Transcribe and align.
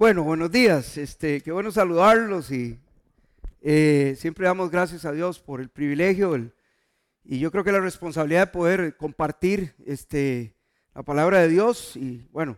Bueno, 0.00 0.22
buenos 0.24 0.50
días. 0.50 0.96
Este, 0.96 1.42
qué 1.42 1.52
bueno 1.52 1.70
saludarlos 1.70 2.50
y 2.50 2.78
eh, 3.60 4.14
siempre 4.16 4.46
damos 4.46 4.70
gracias 4.70 5.04
a 5.04 5.12
Dios 5.12 5.38
por 5.38 5.60
el 5.60 5.68
privilegio 5.68 6.50
y 7.22 7.38
yo 7.38 7.50
creo 7.50 7.64
que 7.64 7.70
la 7.70 7.80
responsabilidad 7.80 8.46
de 8.46 8.52
poder 8.52 8.96
compartir 8.96 9.74
este, 9.84 10.56
la 10.94 11.02
palabra 11.02 11.40
de 11.40 11.48
Dios 11.48 11.96
y 11.96 12.26
bueno, 12.32 12.56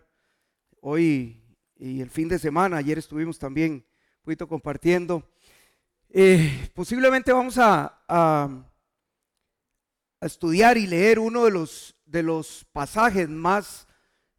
hoy 0.79 1.43
y 1.75 1.99
el 1.99 2.09
fin 2.09 2.29
de 2.29 2.39
semana, 2.39 2.77
ayer 2.77 2.97
estuvimos 2.97 3.37
también 3.37 3.73
un 3.73 4.23
poquito 4.23 4.47
compartiendo. 4.47 5.29
Eh, 6.11 6.71
posiblemente 6.73 7.33
vamos 7.33 7.57
a, 7.57 8.05
a, 8.07 8.71
estudiar 10.21 10.77
y 10.77 10.87
leer 10.87 11.19
uno 11.19 11.43
de 11.43 11.51
los, 11.51 11.93
de 12.05 12.23
los 12.23 12.65
pasajes 12.71 13.27
más 13.27 13.85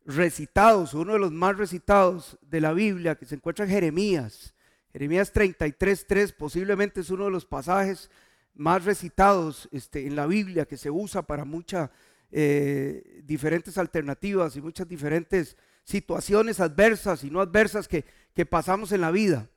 recitados, 0.05 0.95
uno 0.95 1.15
de 1.15 1.19
los 1.19 1.33
más 1.33 1.57
recitados 1.57 2.39
de 2.43 2.61
la 2.61 2.73
Biblia 2.73 3.15
que 3.15 3.27
se 3.27 3.35
encuentra 3.35 3.65
en 3.65 3.71
Jeremías. 3.71 4.55
Jeremías 4.93 5.33
33.3 5.33 6.35
posiblemente 6.37 7.01
es 7.01 7.11
uno 7.11 7.25
de 7.25 7.31
los 7.31 7.47
pasajes 7.47 8.11
más 8.55 8.85
recitados 8.85 9.69
este, 9.73 10.07
en 10.07 10.15
la 10.15 10.27
Biblia 10.27 10.67
que 10.67 10.77
se 10.77 10.91
usa 10.91 11.23
para 11.23 11.45
muchas 11.45 11.91
eh, 12.31 13.23
diferentes 13.25 13.79
alternativas 13.79 14.57
y 14.57 14.61
muchas 14.61 14.89
diferentes 14.89 15.57
situaciones 15.85 16.61
adversas 16.61 17.25
y 17.25 17.31
no 17.31 17.41
adversas 17.41 17.89
que, 17.89 18.05
que 18.35 18.47
pasamos 18.47 18.93
en 18.93 19.01
la 19.01 19.11
vida. 19.11 19.49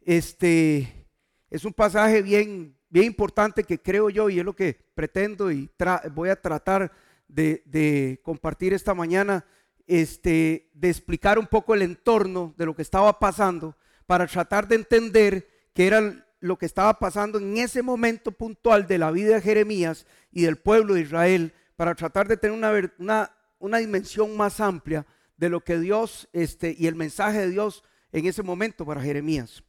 Este 0.00 1.06
es 1.50 1.64
un 1.64 1.72
pasaje 1.72 2.22
bien, 2.22 2.76
bien 2.88 3.06
importante 3.06 3.64
que 3.64 3.80
creo 3.80 4.10
yo 4.10 4.30
y 4.30 4.38
es 4.38 4.44
lo 4.44 4.54
que 4.54 4.76
pretendo 4.94 5.50
y 5.50 5.70
voy 6.14 6.28
a 6.28 6.40
tratar 6.40 6.92
de, 7.28 7.62
de 7.64 8.20
compartir 8.22 8.72
esta 8.72 8.94
mañana 8.94 9.44
este, 9.86 10.70
de 10.74 10.88
explicar 10.88 11.38
un 11.38 11.46
poco 11.46 11.74
el 11.74 11.82
entorno 11.82 12.54
de 12.56 12.66
lo 12.66 12.74
que 12.74 12.82
estaba 12.82 13.18
pasando 13.18 13.76
para 14.06 14.26
tratar 14.26 14.68
de 14.68 14.76
entender 14.76 15.48
qué 15.74 15.86
era 15.86 16.26
lo 16.40 16.56
que 16.56 16.66
estaba 16.66 16.98
pasando 16.98 17.38
en 17.38 17.56
ese 17.58 17.82
momento 17.82 18.32
puntual 18.32 18.86
de 18.86 18.98
la 18.98 19.10
vida 19.10 19.34
de 19.34 19.40
Jeremías 19.40 20.06
y 20.30 20.42
del 20.42 20.56
pueblo 20.56 20.94
de 20.94 21.02
Israel, 21.02 21.52
para 21.76 21.94
tratar 21.94 22.28
de 22.28 22.36
tener 22.36 22.56
una, 22.56 22.72
una, 22.98 23.30
una 23.58 23.78
dimensión 23.78 24.36
más 24.36 24.60
amplia 24.60 25.06
de 25.36 25.48
lo 25.48 25.60
que 25.60 25.78
Dios 25.78 26.28
este, 26.32 26.74
y 26.78 26.86
el 26.86 26.94
mensaje 26.94 27.40
de 27.40 27.50
Dios 27.50 27.84
en 28.12 28.26
ese 28.26 28.42
momento 28.42 28.86
para 28.86 29.02
Jeremías. 29.02 29.62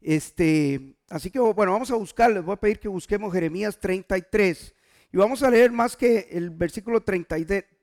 Este, 0.00 0.96
así 1.08 1.30
que 1.30 1.38
bueno, 1.40 1.72
vamos 1.72 1.90
a 1.90 1.96
buscar, 1.96 2.30
les 2.30 2.44
voy 2.44 2.54
a 2.54 2.60
pedir 2.60 2.78
que 2.78 2.88
busquemos 2.88 3.32
Jeremías 3.32 3.78
33 3.80 4.74
y 5.12 5.16
vamos 5.16 5.42
a 5.42 5.50
leer 5.50 5.72
más 5.72 5.96
que 5.96 6.28
el 6.30 6.50
versículo 6.50 7.00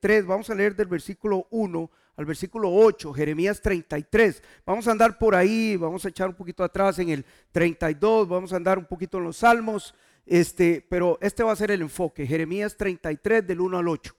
33, 0.05 0.27
vamos 0.27 0.49
a 0.51 0.55
leer 0.55 0.75
del 0.75 0.85
versículo 0.85 1.47
1 1.49 1.91
al 2.17 2.25
versículo 2.25 2.71
8, 2.71 3.11
Jeremías 3.11 3.59
33. 3.59 4.43
Vamos 4.63 4.87
a 4.87 4.91
andar 4.91 5.17
por 5.17 5.33
ahí, 5.33 5.75
vamos 5.77 6.05
a 6.05 6.09
echar 6.09 6.29
un 6.29 6.35
poquito 6.35 6.63
atrás 6.63 6.99
en 6.99 7.09
el 7.09 7.25
32, 7.51 8.27
vamos 8.27 8.53
a 8.53 8.57
andar 8.57 8.77
un 8.77 8.85
poquito 8.85 9.17
en 9.17 9.23
los 9.23 9.37
salmos, 9.37 9.95
este, 10.27 10.85
pero 10.87 11.17
este 11.21 11.41
va 11.41 11.53
a 11.53 11.55
ser 11.55 11.71
el 11.71 11.81
enfoque, 11.81 12.27
Jeremías 12.27 12.77
33 12.77 13.47
del 13.47 13.59
1 13.59 13.79
al 13.79 13.87
8. 13.87 14.15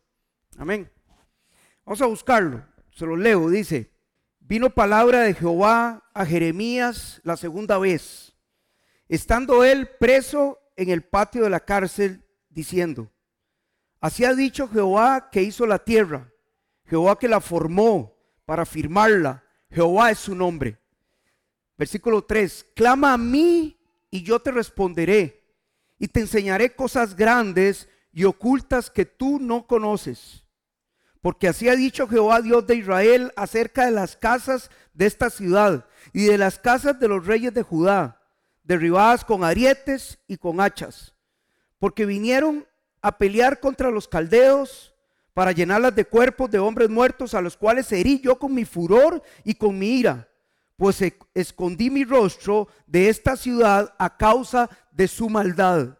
Amén. 0.59 0.91
Vamos 1.85 2.03
a 2.03 2.07
buscarlo, 2.07 2.65
se 2.91 3.07
lo 3.07 3.17
leo, 3.17 3.49
dice, 3.49 3.93
vino 4.41 4.71
palabra 4.71 5.21
de 5.21 5.35
Jehová 5.35 6.11
a 6.13 6.27
Jeremías 6.27 7.21
la 7.23 7.37
segunda 7.37 7.79
vez, 7.79 8.35
estando 9.09 9.63
él 9.63 9.89
preso 10.01 10.59
en 10.75 10.91
el 10.91 11.03
patio 11.03 11.45
de 11.45 11.51
la 11.51 11.61
cárcel 11.61 12.25
diciendo, 12.51 13.13
así 14.07 14.25
ha 14.25 14.35
dicho 14.35 14.69
Jehová 14.69 15.31
que 15.31 15.43
hizo 15.43 15.67
la 15.67 15.79
tierra, 15.79 16.33
Jehová 16.87 17.19
que 17.19 17.29
la 17.29 17.41
formó 17.41 18.17
para 18.45 18.65
firmarla, 18.65 19.45
Jehová 19.71 20.11
es 20.11 20.19
su 20.19 20.35
nombre. 20.35 20.79
Versículo 21.77 22.25
3, 22.25 22.67
clama 22.75 23.13
a 23.13 23.19
mí 23.19 23.79
y 24.11 24.23
yo 24.23 24.41
te 24.41 24.51
responderé 24.51 25.45
y 25.99 26.09
te 26.09 26.21
enseñaré 26.21 26.75
cosas 26.75 27.17
grandes 27.17 27.89
y 28.13 28.25
ocultas 28.25 28.91
que 28.91 29.05
tú 29.05 29.39
no 29.41 29.67
conoces. 29.67 30.45
Porque 31.21 31.49
así 31.49 31.69
ha 31.69 31.77
dicho 31.77 32.09
Jehová 32.09 32.41
Dios 32.41 32.67
de 32.67 32.77
Israel 32.77 33.33
acerca 33.37 33.85
de 33.85 33.91
las 33.91 34.17
casas 34.17 34.71
de 34.95 35.07
esta 35.07 35.29
ciudad 35.29 35.87
y 36.13 36.25
de 36.25 36.39
las 36.39 36.59
casas 36.59 36.99
de 37.01 37.09
los 37.09 37.27
reyes 37.27 37.53
de 37.53 37.63
Judá, 37.63 38.23
derribadas 38.63 39.25
con 39.25 39.43
arietes 39.45 40.19
y 40.29 40.37
con 40.37 40.61
hachas 40.61 41.17
porque 41.79 42.07
vinieron 42.07 42.67
a 43.03 43.19
pelear 43.19 43.61
contra 43.61 43.91
los 43.91 44.09
caldeos 44.09 44.95
para 45.37 45.53
llenarlas 45.53 45.95
de 45.95 46.07
cuerpos 46.07 46.51
de 46.51 46.59
hombres 46.59 46.89
muertos 46.89 47.35
a 47.35 47.43
los 47.43 47.57
cuales 47.57 47.93
herí 47.93 48.21
yo 48.21 48.39
con 48.39 48.55
mi 48.55 48.65
furor 48.65 49.23
y 49.45 49.55
con 49.55 49.79
mi 49.79 49.99
ira, 49.99 50.29
pues 50.79 51.03
e-, 51.03 51.19
escondí 51.35 51.91
mi 51.91 52.05
rostro 52.05 52.69
de 52.87 53.11
esta 53.11 53.37
ciudad 53.37 53.95
a 53.99 54.17
causa 54.17 54.71
de 54.93 55.07
su 55.07 55.29
maldad. 55.29 55.99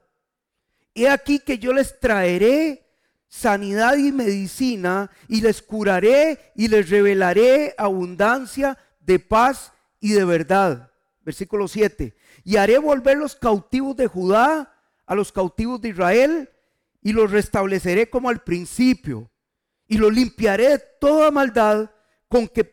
He 0.95 1.09
aquí 1.11 1.39
que 1.39 1.59
yo 1.59 1.75
les 1.75 2.01
traeré 2.01 2.87
sanidad 3.29 3.97
y 3.99 4.11
medicina 4.13 5.11
y 5.29 5.43
les 5.43 5.61
curaré 5.61 6.53
y 6.55 6.69
les 6.69 6.89
revelaré 6.89 7.75
abundancia 7.77 8.79
de 9.01 9.19
paz 9.19 9.73
y 10.01 10.13
de 10.13 10.25
verdad. 10.25 10.91
Versículo 11.21 11.69
7. 11.69 12.17
Y 12.45 12.57
haré 12.57 12.79
volver 12.79 13.19
los 13.19 13.37
cautivos 13.37 13.97
de 13.97 14.07
Judá 14.07 14.73
a 15.05 15.15
los 15.15 15.31
cautivos 15.31 15.81
de 15.83 15.91
Israel 15.91 16.51
y 17.07 17.13
los 17.13 17.31
restableceré 17.31 18.11
como 18.11 18.29
al 18.29 18.43
principio 18.43 19.31
y 19.87 19.97
los 19.97 20.13
limpiaré 20.13 20.71
de 20.71 20.83
toda 21.01 21.31
maldad 21.31 21.89
con 22.27 22.49
que 22.49 22.65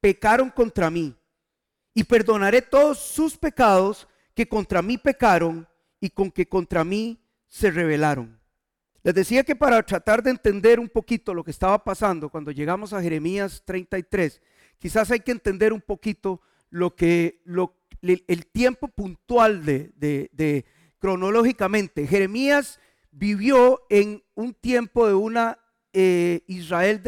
pecaron 0.00 0.50
contra 0.50 0.90
mí 0.90 1.14
y 1.94 2.02
perdonaré 2.02 2.62
todos 2.62 2.98
sus 2.98 3.36
pecados 3.38 4.08
que 4.34 4.48
contra 4.48 4.82
mí 4.82 4.98
pecaron 4.98 5.68
y 6.00 6.10
con 6.10 6.32
que 6.32 6.48
contra 6.48 6.82
mí 6.82 7.22
se 7.46 7.70
rebelaron. 7.70 8.40
Les 9.04 9.14
decía 9.14 9.44
que 9.44 9.54
para 9.54 9.80
tratar 9.84 10.20
de 10.20 10.30
entender 10.30 10.80
un 10.80 10.88
poquito 10.88 11.32
lo 11.32 11.44
que 11.44 11.52
estaba 11.52 11.84
pasando 11.84 12.28
cuando 12.28 12.50
llegamos 12.50 12.92
a 12.92 13.00
Jeremías 13.00 13.62
33, 13.64 14.42
quizás 14.80 15.12
hay 15.12 15.20
que 15.20 15.30
entender 15.30 15.72
un 15.72 15.80
poquito 15.80 16.40
lo 16.70 16.96
que 16.96 17.40
lo, 17.44 17.76
el 18.02 18.46
tiempo 18.46 18.88
puntual 18.88 19.64
de, 19.64 19.92
de, 19.94 20.64
cronológicamente. 20.98 22.04
Jeremías 22.08 22.80
vivió 23.18 23.80
en 23.88 24.22
un 24.34 24.52
tiempo 24.52 25.06
de 25.06 25.14
una 25.14 25.58
eh, 25.92 26.42
Israel 26.46 27.00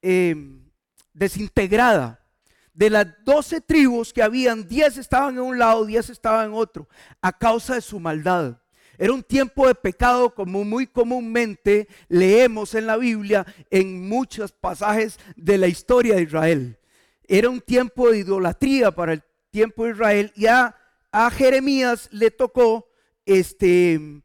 em, 0.00 0.70
desintegrada. 1.12 2.24
De 2.72 2.90
las 2.90 3.08
doce 3.24 3.60
tribus 3.60 4.12
que 4.12 4.22
habían, 4.22 4.68
diez 4.68 4.96
estaban 4.96 5.34
en 5.34 5.40
un 5.40 5.58
lado, 5.58 5.84
diez 5.84 6.08
estaban 6.10 6.46
en 6.46 6.54
otro, 6.54 6.88
a 7.20 7.36
causa 7.36 7.74
de 7.74 7.80
su 7.80 7.98
maldad. 7.98 8.60
Era 8.96 9.12
un 9.12 9.24
tiempo 9.24 9.66
de 9.66 9.74
pecado 9.74 10.32
como 10.32 10.64
muy 10.64 10.86
comúnmente 10.86 11.88
leemos 12.08 12.74
en 12.74 12.86
la 12.86 12.96
Biblia 12.96 13.44
en 13.70 14.08
muchos 14.08 14.52
pasajes 14.52 15.18
de 15.34 15.58
la 15.58 15.66
historia 15.66 16.14
de 16.14 16.22
Israel. 16.22 16.78
Era 17.26 17.50
un 17.50 17.60
tiempo 17.60 18.10
de 18.10 18.18
idolatría 18.18 18.92
para 18.92 19.14
el 19.14 19.22
tiempo 19.50 19.84
de 19.84 19.90
Israel. 19.90 20.32
Ya 20.36 20.76
a 21.10 21.30
Jeremías 21.30 22.08
le 22.12 22.30
tocó 22.30 22.88
este, 23.28 24.22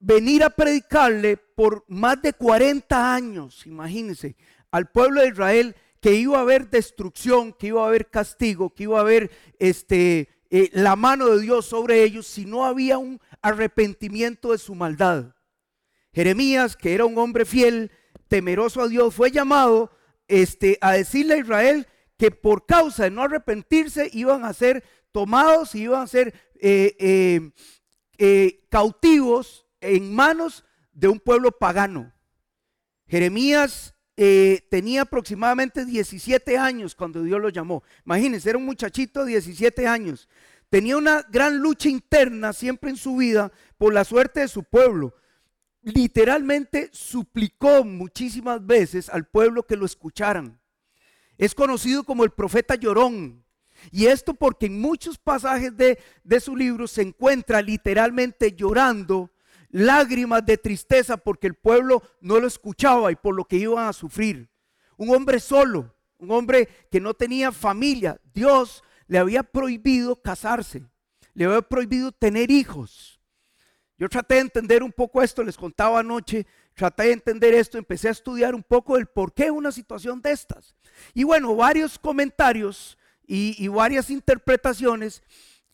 venir 0.00 0.44
a 0.44 0.50
predicarle 0.50 1.36
por 1.36 1.84
más 1.88 2.20
de 2.22 2.32
40 2.32 3.14
años, 3.14 3.66
imagínense, 3.66 4.36
al 4.70 4.90
pueblo 4.90 5.20
de 5.20 5.28
Israel 5.28 5.76
que 6.00 6.14
iba 6.14 6.38
a 6.38 6.42
haber 6.42 6.70
destrucción, 6.70 7.52
que 7.52 7.68
iba 7.68 7.82
a 7.82 7.88
haber 7.88 8.08
castigo, 8.08 8.70
que 8.70 8.84
iba 8.84 8.98
a 8.98 9.02
haber 9.02 9.30
este, 9.58 10.28
eh, 10.50 10.70
la 10.72 10.94
mano 10.94 11.28
de 11.28 11.40
Dios 11.40 11.66
sobre 11.66 12.04
ellos 12.04 12.26
si 12.26 12.44
no 12.44 12.64
había 12.64 12.98
un 12.98 13.20
arrepentimiento 13.42 14.52
de 14.52 14.58
su 14.58 14.74
maldad. 14.74 15.34
Jeremías, 16.12 16.76
que 16.76 16.94
era 16.94 17.04
un 17.04 17.18
hombre 17.18 17.44
fiel, 17.44 17.90
temeroso 18.28 18.82
a 18.82 18.88
Dios, 18.88 19.14
fue 19.14 19.30
llamado 19.30 19.90
este, 20.28 20.78
a 20.80 20.92
decirle 20.92 21.34
a 21.34 21.38
Israel 21.38 21.86
que 22.16 22.30
por 22.30 22.66
causa 22.66 23.04
de 23.04 23.10
no 23.10 23.22
arrepentirse 23.22 24.10
iban 24.12 24.44
a 24.44 24.52
ser 24.52 24.84
tomados 25.12 25.74
y 25.74 25.82
iban 25.82 26.02
a 26.02 26.06
ser 26.06 26.34
eh, 26.60 27.50
eh, 28.18 28.66
cautivos 28.68 29.67
en 29.80 30.14
manos 30.14 30.64
de 30.92 31.08
un 31.08 31.20
pueblo 31.20 31.52
pagano. 31.52 32.12
Jeremías 33.06 33.94
tenía 34.68 35.02
aproximadamente 35.02 35.84
17 35.84 36.58
años 36.58 36.94
cuando 36.94 37.22
Dios 37.22 37.40
lo 37.40 37.50
llamó. 37.50 37.82
Imagínense, 38.04 38.50
era 38.50 38.58
un 38.58 38.66
muchachito 38.66 39.24
de 39.24 39.32
17 39.32 39.86
años. 39.86 40.28
Tenía 40.70 40.96
una 40.96 41.22
gran 41.30 41.58
lucha 41.58 41.88
interna 41.88 42.52
siempre 42.52 42.90
en 42.90 42.96
su 42.96 43.16
vida 43.16 43.52
por 43.78 43.94
la 43.94 44.04
suerte 44.04 44.40
de 44.40 44.48
su 44.48 44.64
pueblo. 44.64 45.14
Literalmente 45.82 46.90
suplicó 46.92 47.84
muchísimas 47.84 48.64
veces 48.66 49.08
al 49.08 49.26
pueblo 49.26 49.62
que 49.62 49.76
lo 49.76 49.86
escucharan. 49.86 50.60
Es 51.38 51.54
conocido 51.54 52.04
como 52.04 52.24
el 52.24 52.30
profeta 52.30 52.74
llorón. 52.74 53.44
Y 53.92 54.06
esto 54.06 54.34
porque 54.34 54.66
en 54.66 54.80
muchos 54.80 55.16
pasajes 55.18 55.72
de, 55.76 55.98
su 56.40 56.56
libro 56.56 56.88
se 56.88 57.02
encuentra 57.02 57.62
literalmente 57.62 58.52
llorando 58.52 59.30
lágrimas 59.70 60.44
de 60.44 60.56
tristeza 60.56 61.16
porque 61.16 61.46
el 61.46 61.54
pueblo 61.54 62.02
no 62.20 62.40
lo 62.40 62.46
escuchaba 62.46 63.12
y 63.12 63.16
por 63.16 63.34
lo 63.34 63.44
que 63.44 63.56
iban 63.56 63.86
a 63.86 63.92
sufrir. 63.92 64.48
Un 64.96 65.14
hombre 65.14 65.40
solo, 65.40 65.94
un 66.18 66.30
hombre 66.30 66.68
que 66.90 67.00
no 67.00 67.14
tenía 67.14 67.52
familia. 67.52 68.20
Dios 68.32 68.82
le 69.06 69.18
había 69.18 69.42
prohibido 69.42 70.20
casarse, 70.20 70.84
le 71.34 71.44
había 71.44 71.62
prohibido 71.62 72.12
tener 72.12 72.50
hijos. 72.50 73.20
Yo 73.98 74.08
traté 74.08 74.34
de 74.36 74.42
entender 74.42 74.82
un 74.82 74.92
poco 74.92 75.22
esto, 75.22 75.42
les 75.42 75.56
contaba 75.56 76.00
anoche, 76.00 76.46
traté 76.74 77.04
de 77.04 77.12
entender 77.12 77.54
esto, 77.54 77.78
empecé 77.78 78.08
a 78.08 78.12
estudiar 78.12 78.54
un 78.54 78.62
poco 78.62 78.96
el 78.96 79.06
por 79.06 79.34
qué 79.34 79.50
una 79.50 79.72
situación 79.72 80.22
de 80.22 80.32
estas. 80.32 80.76
Y 81.14 81.24
bueno, 81.24 81.54
varios 81.56 81.98
comentarios 81.98 82.96
y, 83.26 83.56
y 83.62 83.66
varias 83.68 84.10
interpretaciones 84.10 85.22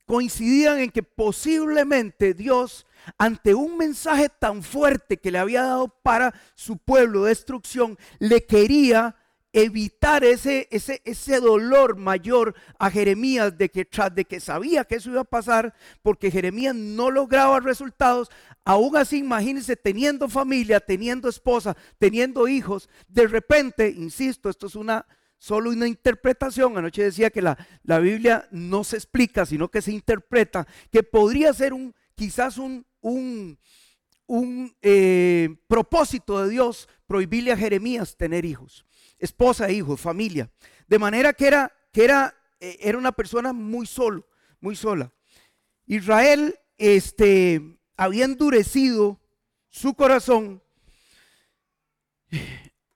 coincidían 0.07 0.79
en 0.79 0.91
que 0.91 1.03
posiblemente 1.03 2.35
Dios, 2.35 2.87
ante 3.19 3.55
un 3.55 3.77
mensaje 3.77 4.29
tan 4.29 4.63
fuerte 4.63 5.19
que 5.19 5.31
le 5.31 5.39
había 5.39 5.63
dado 5.63 5.89
para 5.89 6.35
su 6.55 6.79
pueblo 6.79 7.25
de 7.25 7.31
destrucción, 7.31 7.99
le 8.19 8.45
quería 8.45 9.17
evitar 9.55 10.25
ese, 10.25 10.67
ese, 10.73 11.01
ese 11.05 11.39
dolor 11.39 11.97
mayor 11.97 12.57
a 12.77 12.91
Jeremías 12.91 13.57
de 13.57 13.69
que 13.69 13.85
tras 13.85 14.13
de 14.13 14.25
que 14.25 14.41
sabía 14.41 14.85
que 14.85 14.97
eso 14.97 15.11
iba 15.11 15.21
a 15.21 15.25
pasar, 15.25 15.75
porque 16.03 16.31
Jeremías 16.33 16.75
no 16.75 17.09
lograba 17.09 17.61
resultados, 17.61 18.31
aún 18.65 18.97
así 18.97 19.19
imagínense 19.19 19.77
teniendo 19.77 20.29
familia, 20.29 20.81
teniendo 20.81 21.29
esposa, 21.29 21.77
teniendo 21.99 22.49
hijos, 22.49 22.89
de 23.07 23.29
repente, 23.29 23.89
insisto, 23.91 24.51
esto 24.51 24.67
es 24.67 24.75
una 24.75 25.07
solo 25.39 25.71
una 25.71 25.89
interpretación, 25.89 26.77
anoche 26.79 27.05
decía 27.05 27.31
que 27.31 27.43
la, 27.43 27.59
la 27.83 27.99
Biblia 27.99 28.49
no 28.51 28.85
se 28.85 28.97
explica, 28.97 29.47
sino 29.47 29.69
que 29.69 29.83
se 29.83 29.93
interpreta, 29.93 30.67
que 30.91 31.03
podría 31.03 31.53
ser 31.53 31.73
un, 31.73 31.95
quizás 32.15 32.59
un, 32.59 32.87
un, 33.01 33.59
un 34.27 34.75
eh, 34.83 35.57
propósito 35.67 36.43
de 36.43 36.51
Dios 36.51 36.89
prohibirle 37.07 37.53
a 37.53 37.57
Jeremías 37.57 38.17
tener 38.17 38.45
hijos 38.45 38.87
esposa, 39.25 39.71
hijos, 39.71 40.01
familia. 40.01 40.51
De 40.87 40.99
manera 40.99 41.33
que 41.33 41.47
era, 41.47 41.73
que 41.93 42.05
era, 42.05 42.35
eh, 42.61 42.79
era 42.81 42.99
una 42.99 43.13
persona 43.13 43.53
muy 43.53 43.87
solo, 43.87 44.27
muy 44.61 44.77
sola. 44.77 45.13
Israel 45.87 46.59
este, 46.79 47.79
había 47.97 48.25
endurecido 48.25 49.21
su 49.71 49.95
corazón, 49.95 50.63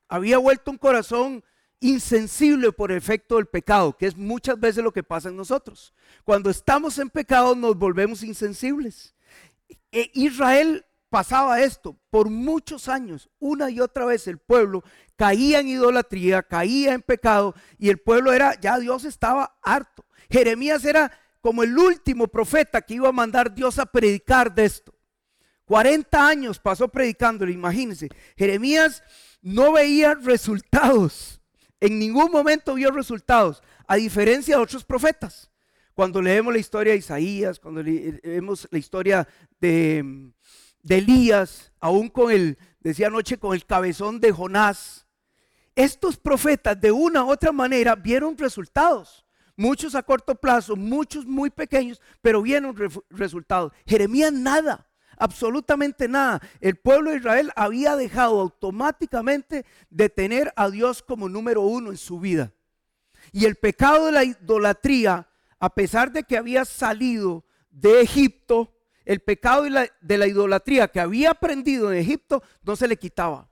había 0.09 0.39
vuelto 0.39 0.71
un 0.71 0.79
corazón 0.79 1.45
insensible 1.81 2.73
por 2.73 2.91
efecto 2.93 3.37
del 3.37 3.47
pecado, 3.47 3.97
que 3.97 4.07
es 4.07 4.17
muchas 4.17 4.59
veces 4.59 4.83
lo 4.83 4.93
que 4.93 5.03
pasa 5.03 5.29
en 5.29 5.37
nosotros. 5.37 5.95
Cuando 6.25 6.51
estamos 6.51 6.99
en 6.99 7.11
pecado 7.11 7.55
nos 7.55 7.77
volvemos 7.77 8.23
insensibles. 8.23 9.15
E 9.93 10.11
Israel 10.15 10.85
pasaba 11.09 11.61
esto 11.61 11.97
por 12.11 12.29
muchos 12.29 12.89
años, 12.89 13.31
una 13.39 13.71
y 13.71 13.81
otra 13.81 14.05
vez 14.05 14.27
el 14.27 14.39
pueblo 14.39 14.83
caía 15.17 15.61
en 15.61 15.69
idolatría, 15.69 16.43
caía 16.43 16.95
en 16.95 17.03
pecado 17.03 17.55
y 17.79 17.89
el 17.89 17.99
pueblo 17.99 18.33
era, 18.33 18.59
ya 18.61 18.79
Dios 18.79 19.05
estaba 19.05 19.59
harto. 19.63 20.05
Jeremías 20.31 20.85
era 20.85 21.11
como 21.41 21.63
el 21.63 21.77
último 21.79 22.29
profeta 22.29 22.83
que 22.83 22.95
iba 22.95 23.09
a 23.09 23.13
mandar 23.13 23.55
Dios 23.55 23.79
a 23.79 23.87
predicar 23.87 24.55
de 24.55 24.67
esto. 24.67 24.95
40 25.65 26.27
años 26.27 26.59
pasó 26.59 26.89
predicándolo, 26.89 27.51
imagínense. 27.51 28.09
Jeremías 28.37 29.03
no 29.43 29.73
veía 29.73 30.15
resultados, 30.15 31.38
en 31.81 31.99
ningún 31.99 32.31
momento 32.31 32.75
vio 32.75 32.91
resultados, 32.91 33.63
a 33.87 33.97
diferencia 33.97 34.57
de 34.57 34.63
otros 34.63 34.85
profetas. 34.85 35.51
Cuando 35.95 36.23
leemos 36.23 36.53
la 36.53 36.61
historia 36.61 36.93
de 36.93 36.99
Isaías, 36.99 37.59
cuando 37.59 37.83
leemos 37.83 38.69
la 38.71 38.79
historia 38.79 39.29
de 39.61 40.33
de 40.83 40.99
Elías, 40.99 41.73
aún 41.81 42.09
con 42.09 42.31
el, 42.31 42.59
decía 42.81 43.09
anoche, 43.09 43.39
con 43.39 43.55
el 43.55 43.65
cabezón 43.67 44.21
de 44.21 44.33
Jonás. 44.33 45.07
Estos 45.75 46.17
profetas 46.17 46.81
de 46.81 46.91
una 46.91 47.25
u 47.25 47.31
otra 47.31 47.53
manera 47.53 47.95
vieron 47.95 48.37
resultados. 48.37 49.25
Muchos 49.57 49.95
a 49.95 50.03
corto 50.03 50.35
plazo, 50.35 50.77
muchos 50.77 51.27
muy 51.27 51.51
pequeños, 51.51 52.01
pero 52.23 52.43
vieron 52.43 52.75
resultados. 53.11 53.73
Jeremías 53.87 54.33
nada, 54.33 54.88
absolutamente 55.19 56.09
nada. 56.09 56.41
El 56.61 56.77
pueblo 56.77 57.11
de 57.11 57.19
Israel 57.19 57.53
había 57.57 57.97
dejado 57.97 58.41
automáticamente 58.41 59.65
de 59.91 60.09
tener 60.09 60.53
a 60.57 60.71
Dios 60.71 61.03
como 61.03 61.29
número 61.29 61.63
uno 61.63 61.91
en 61.91 61.97
su 61.97 62.21
vida. 62.21 62.53
Y 63.33 63.45
el 63.45 63.57
pecado 63.57 64.07
de 64.07 64.13
la 64.13 64.25
idolatría, 64.25 65.29
a 65.59 65.75
pesar 65.75 66.13
de 66.13 66.23
que 66.23 66.37
había 66.37 66.65
salido 66.65 67.45
de 67.71 68.01
Egipto, 68.01 68.75
el 69.05 69.21
pecado 69.21 69.63
de 69.63 70.19
la, 70.19 70.27
idolatría 70.27 70.89
que 70.89 71.01
había 71.01 71.31
aprendido 71.31 71.91
en 71.91 71.99
Egipto 71.99 72.43
no 72.63 72.77
se 72.77 72.87
le 72.87 72.97
quitaba. 72.97 73.49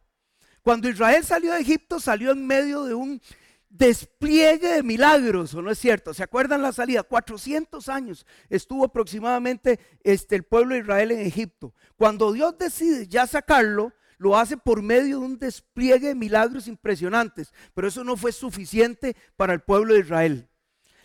Cuando 0.63 0.89
Israel 0.89 1.25
salió 1.25 1.55
de 1.55 1.61
Egipto, 1.61 1.99
salió 1.99 2.33
en 2.33 2.47
medio 2.47 2.85
de 2.85 2.93
un 2.93 3.21
despliegue 3.69 4.75
de 4.75 4.83
milagros, 4.83 5.55
¿o 5.55 5.63
no 5.63 5.71
es 5.71 5.79
cierto? 5.79 6.15
¿Se 6.15 6.23
acuerdan 6.23 6.63
la 6.63 6.73
salida? 6.73 7.03
400 7.03 7.89
años 7.89 8.27
estuvo 8.49 8.85
aproximadamente 8.85 9.79
este, 10.03 10.37
el 10.37 10.45
pueblo 10.45 10.75
de 10.75 10.81
Israel 10.81 11.11
en 11.13 11.21
Egipto. 11.21 11.75
Cuando 11.97 12.33
Dios 12.33 12.57
decide 12.59 13.07
ya 13.07 13.27
sacarlo, 13.27 13.93
lo 14.19 14.37
hace 14.37 14.57
por 14.57 14.83
medio 14.83 15.21
de 15.21 15.27
un 15.27 15.39
despliegue 15.39 16.09
de 16.09 16.15
milagros 16.15 16.69
impresionantes, 16.69 17.53
pero 17.75 17.89
eso 17.89 18.03
no 18.03 18.17
fue 18.17 18.33
suficiente 18.33 19.17
para 19.37 19.53
el 19.53 19.61
pueblo 19.61 19.95
de 19.95 20.01
Israel. 20.01 20.49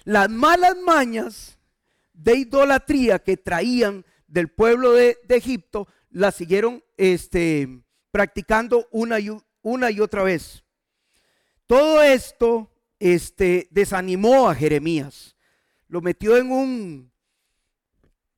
Las 0.03 0.29
malas 0.29 0.75
mañas 0.77 1.59
de 2.13 2.35
idolatría 2.35 3.19
que 3.19 3.37
traían 3.37 4.05
del 4.27 4.47
pueblo 4.47 4.93
de, 4.93 5.17
Egipto 5.29 5.87
la 6.09 6.31
siguieron 6.31 6.83
este, 6.97 7.83
practicando 8.11 8.87
una 8.91 9.19
y, 9.19 9.29
una 9.61 9.91
y 9.91 9.99
otra 9.99 10.23
vez. 10.23 10.63
Todo 11.71 12.03
esto 12.03 12.69
este, 13.00 13.69
desanimó 13.71 14.50
a 14.50 14.56
Jeremías, 14.56 15.38
lo 15.88 16.01
metió 16.01 16.35
en 16.35 16.51
un 16.51 17.13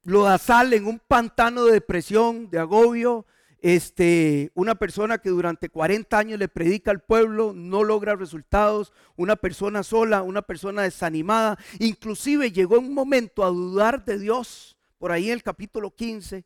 lodazal, 0.04 0.72
en 0.74 0.86
un 0.86 1.00
pantano 1.00 1.66
de 1.66 1.74
depresión, 1.74 2.52
de 2.52 2.60
agobio. 2.60 3.26
Este, 3.58 4.52
una 4.54 4.76
persona 4.76 5.18
que 5.18 5.32
durante 5.32 5.70
40 5.70 6.16
años 6.16 6.38
le 6.38 6.48
predica 6.48 6.92
al 6.92 7.02
pueblo, 7.02 7.54
no 7.56 7.84
logra 7.84 8.16
resultados, 8.16 8.94
una 9.16 9.36
persona 9.36 9.82
sola, 9.82 10.22
una 10.22 10.44
persona 10.44 10.84
desanimada, 10.84 11.58
inclusive 11.80 12.52
llegó 12.52 12.78
un 12.78 12.94
momento 12.94 13.44
a 13.44 13.48
dudar 13.48 14.06
de 14.06 14.20
Dios 14.20 14.78
por 15.00 15.12
ahí 15.12 15.30
en 15.30 15.34
el 15.34 15.42
capítulo 15.42 15.90
15. 15.90 16.46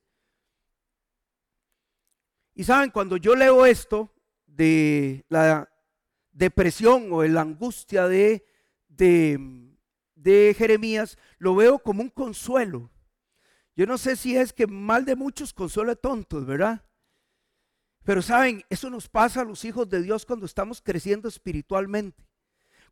Y 2.55 2.63
saben, 2.63 2.91
cuando 2.91 3.17
yo 3.17 3.35
leo 3.35 3.65
esto 3.65 4.09
de 4.45 5.25
la 5.27 5.67
depresión 6.37 7.07
o 7.11 7.23
la 7.23 7.41
angustia 7.41 8.07
de, 8.07 8.45
de, 8.87 10.55
Jeremías, 10.57 11.17
lo 11.39 11.55
veo 11.55 11.79
como 11.79 12.03
un 12.03 12.09
consuelo. 12.09 12.91
Yo 13.75 13.85
no 13.85 13.97
sé 13.97 14.15
si 14.15 14.37
es 14.37 14.53
que 14.53 14.67
mal 14.67 15.05
de 15.05 15.15
muchos 15.15 15.53
consuela 15.53 15.95
tontos, 15.95 16.45
¿verdad? 16.45 16.83
Pero 18.03 18.21
saben, 18.21 18.63
eso 18.69 18.89
nos 18.89 19.09
pasa 19.09 19.41
a 19.41 19.45
los 19.45 19.65
hijos 19.65 19.89
de 19.89 20.01
Dios 20.01 20.25
cuando 20.25 20.45
estamos 20.45 20.81
creciendo 20.81 21.27
espiritualmente. 21.27 22.25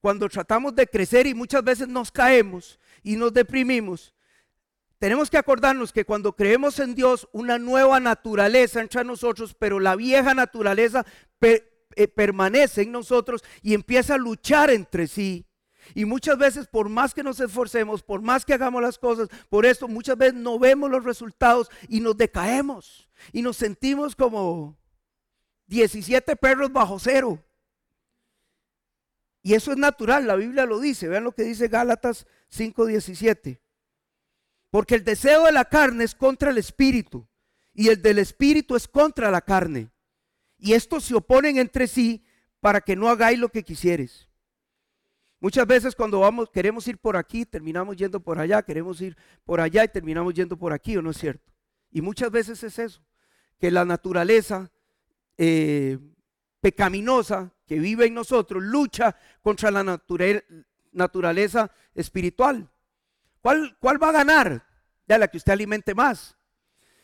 Cuando 0.02 0.28
tratamos 0.28 0.76
de 0.76 0.88
crecer 0.88 1.26
y 1.26 1.34
muchas 1.34 1.64
veces 1.64 1.88
nos 1.88 2.12
caemos 2.12 2.80
y 3.02 3.16
nos 3.16 3.34
deprimimos, 3.34 4.14
tenemos 5.00 5.30
que 5.30 5.38
acordarnos 5.38 5.94
que 5.94 6.06
cuando 6.06 6.36
creemos 6.36 6.80
en 6.80 6.96
Dios, 6.96 7.28
una 7.32 7.58
nueva 7.60 8.00
naturaleza 8.00 8.82
entra 8.82 9.02
en 9.02 9.08
nosotros, 9.08 9.56
pero 9.58 9.80
la 9.80 9.96
vieja 9.96 10.34
naturaleza 10.34 11.06
eh, 11.96 12.08
permanece 12.08 12.84
en 12.84 12.92
nosotros 12.92 13.44
y 13.62 13.74
empieza 13.74 14.16
a 14.16 14.18
luchar 14.18 14.70
entre 14.70 15.08
sí. 15.08 15.46
Y 15.94 16.06
muchas 16.06 16.38
veces, 16.38 16.68
por 16.68 16.90
más 16.90 17.14
que 17.14 17.24
nos 17.24 17.40
esforcemos, 17.40 18.02
por 18.02 18.22
más 18.22 18.44
que 18.44 18.54
hagamos 18.54 18.82
las 18.82 18.98
cosas, 18.98 19.30
por 19.50 19.66
esto 19.66 19.88
muchas 19.88 20.18
veces 20.18 20.34
no 20.34 20.58
vemos 20.58 20.90
los 20.90 21.04
resultados 21.04 21.70
y 21.88 22.00
nos 22.00 22.18
decaemos 22.18 23.08
y 23.32 23.42
nos 23.42 23.58
sentimos 23.58 24.16
como 24.16 24.78
17 25.68 26.36
perros 26.36 26.72
bajo 26.72 27.00
cero. 27.00 27.44
Y 29.42 29.54
eso 29.54 29.72
es 29.72 29.78
natural, 29.78 30.26
la 30.26 30.36
Biblia 30.36 30.66
lo 30.66 30.80
dice. 30.80 31.08
Vean 31.08 31.24
lo 31.24 31.34
que 31.34 31.44
dice 31.44 31.68
Gálatas 31.68 32.26
5:17. 32.50 33.62
Porque 34.72 34.96
el 34.96 35.04
deseo 35.04 35.46
de 35.46 35.52
la 35.52 35.66
carne 35.66 36.04
es 36.04 36.16
contra 36.16 36.50
el 36.50 36.58
espíritu 36.58 37.28
y 37.72 37.90
el 37.90 38.02
del 38.02 38.18
espíritu 38.18 38.76
es 38.76 38.88
contra 38.88 39.30
la 39.30 39.42
carne. 39.42 39.92
Y 40.66 40.74
estos 40.74 41.04
se 41.04 41.14
oponen 41.14 41.60
entre 41.60 41.86
sí 41.86 42.26
para 42.60 42.82
que 42.82 42.96
no 42.96 43.08
hagáis 43.08 43.38
lo 43.38 43.50
que 43.50 43.62
quisieres. 43.62 44.28
Muchas 45.40 45.68
veces 45.68 45.96
cuando 45.96 46.22
vamos, 46.22 46.50
queremos 46.50 46.88
ir 46.88 46.98
por 46.98 47.18
aquí, 47.18 47.46
terminamos 47.46 47.96
yendo 47.96 48.20
por 48.20 48.40
allá, 48.40 48.64
queremos 48.64 49.00
ir 49.00 49.16
por 49.44 49.62
allá 49.62 49.84
y 49.84 49.90
terminamos 49.90 50.34
yendo 50.34 50.58
por 50.58 50.74
aquí, 50.74 50.98
¿o 50.98 51.04
no 51.04 51.12
es 51.12 51.18
cierto? 51.18 51.54
Y 51.92 52.02
muchas 52.02 52.32
veces 52.32 52.64
es 52.64 52.80
eso, 52.80 53.04
que 53.60 53.70
la 53.70 53.86
naturaleza 53.86 54.72
eh, 55.38 56.00
pecaminosa 56.62 57.54
que 57.68 57.78
vive 57.78 58.08
en 58.08 58.16
nosotros 58.16 58.64
lucha 58.64 59.16
contra 59.44 59.70
la 59.70 60.02
naturaleza 60.94 61.72
espiritual. 61.94 62.68
¿Cuál, 63.40 63.78
va 64.02 64.10
a 64.10 64.14
ganar? 64.14 64.66
Ya 65.08 65.20
la 65.20 65.28
que 65.28 65.38
usted 65.38 65.54
alimente 65.54 65.94
más. 65.94 66.36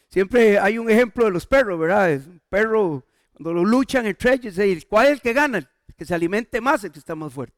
Siempre 0.07 0.57
hay 0.57 0.79
un 0.79 0.89
ejemplo 0.89 1.25
de 1.25 1.31
los 1.31 1.45
perros, 1.45 1.79
¿verdad? 1.79 2.09
Es 2.09 2.25
un 2.25 2.41
perro, 2.49 3.05
cuando 3.33 3.53
lo 3.53 3.65
luchan 3.65 4.05
entre 4.05 4.33
ellos, 4.33 4.85
¿cuál 4.87 5.07
es 5.07 5.13
el 5.13 5.21
que 5.21 5.33
gana? 5.33 5.57
El 5.59 5.95
que 5.95 6.05
se 6.05 6.13
alimente 6.13 6.61
más, 6.61 6.83
el 6.83 6.91
que 6.91 6.99
está 6.99 7.15
más 7.15 7.33
fuerte. 7.33 7.57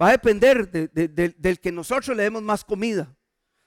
va 0.00 0.08
a 0.08 0.12
depender 0.12 0.70
del 0.70 1.60
que 1.60 1.72
nosotros 1.72 2.16
le 2.16 2.24
demos 2.24 2.42
más 2.42 2.64
comida. 2.64 3.16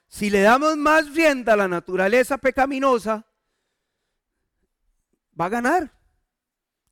Si 0.08 0.30
le 0.30 0.40
damos 0.40 0.76
más 0.76 1.14
rienda 1.14 1.52
a 1.52 1.56
la 1.56 1.68
naturaleza 1.68 2.38
pecaminosa, 2.38 3.24
va 5.40 5.46
a 5.46 5.50
ganar. 5.50 5.92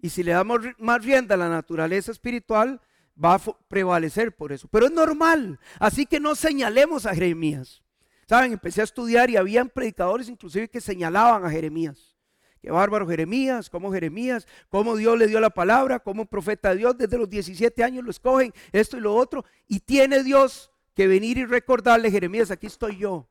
Y 0.01 0.11
si 0.11 0.23
le 0.23 0.33
damos 0.33 0.61
más 0.79 1.05
rienda 1.05 1.35
a 1.35 1.39
la 1.39 1.49
naturaleza 1.49 2.13
espiritual, 2.13 2.81
va 3.23 3.35
a 3.35 3.39
prevalecer 3.39 4.37
por 4.37 4.53
eso. 4.53 4.69
Pero 4.69 4.87
es 4.87 4.93
normal. 4.93 5.59
Así 5.81 6.07
que 6.07 6.21
no 6.21 6.37
señalemos 6.37 7.07
a 7.07 7.15
Jeremías. 7.15 7.83
Saben, 8.29 8.53
empecé 8.53 8.83
a 8.83 8.85
estudiar 8.85 9.31
y 9.31 9.37
habían 9.37 9.69
predicadores 9.69 10.29
inclusive 10.29 10.69
que 10.69 10.81
señalaban 10.81 11.45
a 11.45 11.51
Jeremías. 11.51 12.18
Qué 12.61 12.71
bárbaro 12.71 13.07
Jeremías, 13.07 13.71
cómo 13.71 13.93
Jeremías, 13.93 14.47
cómo 14.69 14.97
Dios 14.97 15.19
le 15.19 15.27
dio 15.27 15.41
la 15.41 15.51
palabra, 15.51 16.01
cómo 16.01 16.27
profeta 16.27 16.71
de 16.71 16.77
Dios 16.79 16.99
desde 16.99 17.19
los 17.19 17.31
17 17.31 17.85
años 17.85 18.05
lo 18.05 18.11
escogen, 18.11 18.53
esto 18.73 18.97
y 18.97 19.01
lo 19.01 19.15
otro. 19.15 19.45
Y 19.67 19.81
tiene 19.81 20.23
Dios 20.25 20.73
que 20.95 21.07
venir 21.07 21.39
y 21.39 21.45
recordarle, 21.45 22.11
Jeremías, 22.11 22.51
aquí 22.51 22.67
estoy 22.67 22.99
yo. 22.99 23.29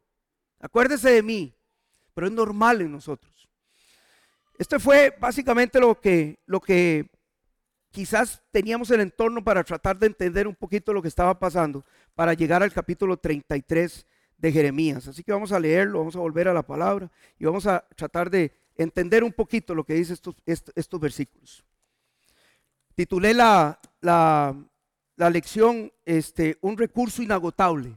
Acuérdese 0.60 1.10
de 1.12 1.24
mí. 1.24 1.53
Pero 2.13 2.27
es 2.27 2.34
normal 2.34 2.81
en 2.81 2.91
nosotros. 2.91 3.48
Esto 4.57 4.79
fue 4.79 5.15
básicamente 5.19 5.79
lo 5.79 6.00
que, 6.00 6.39
lo 6.48 6.60
que 6.60 7.07
quizás 7.91 8.41
teníamos 8.50 8.89
el 8.89 9.01
entorno 9.01 9.43
para 9.43 9.63
tratar 9.63 10.00
de 10.00 10.07
entender 10.07 10.48
un 10.48 10.55
poquito 10.55 10.93
lo 10.93 11.01
que 11.01 11.10
estaba 11.10 11.38
pasando, 11.38 11.86
para 12.15 12.34
llegar 12.34 12.63
al 12.63 12.74
capítulo 12.74 13.17
33 13.17 14.07
de 14.38 14.51
Jeremías. 14.51 15.07
Así 15.07 15.24
que 15.24 15.31
vamos 15.31 15.51
a 15.51 15.60
leerlo, 15.60 16.00
vamos 16.00 16.15
a 16.15 16.19
volver 16.19 16.48
a 16.48 16.53
la 16.53 16.63
palabra 16.63 17.12
y 17.38 17.46
vamos 17.46 17.67
a 17.67 17.86
tratar 17.96 18.29
de 18.29 18.51
entender 18.77 19.24
un 19.24 19.34
poquito 19.34 19.75
lo 19.75 19.84
que 19.84 19.96
dice 19.96 20.13
estos, 20.13 20.36
estos, 20.46 21.00
versículos. 21.00 21.63
Titulé 22.96 23.34
la, 23.34 23.79
la, 24.01 24.55
la 25.15 25.29
lección 25.29 25.91
este, 26.05 26.57
Un 26.62 26.77
recurso 26.77 27.22
inagotable. 27.22 27.93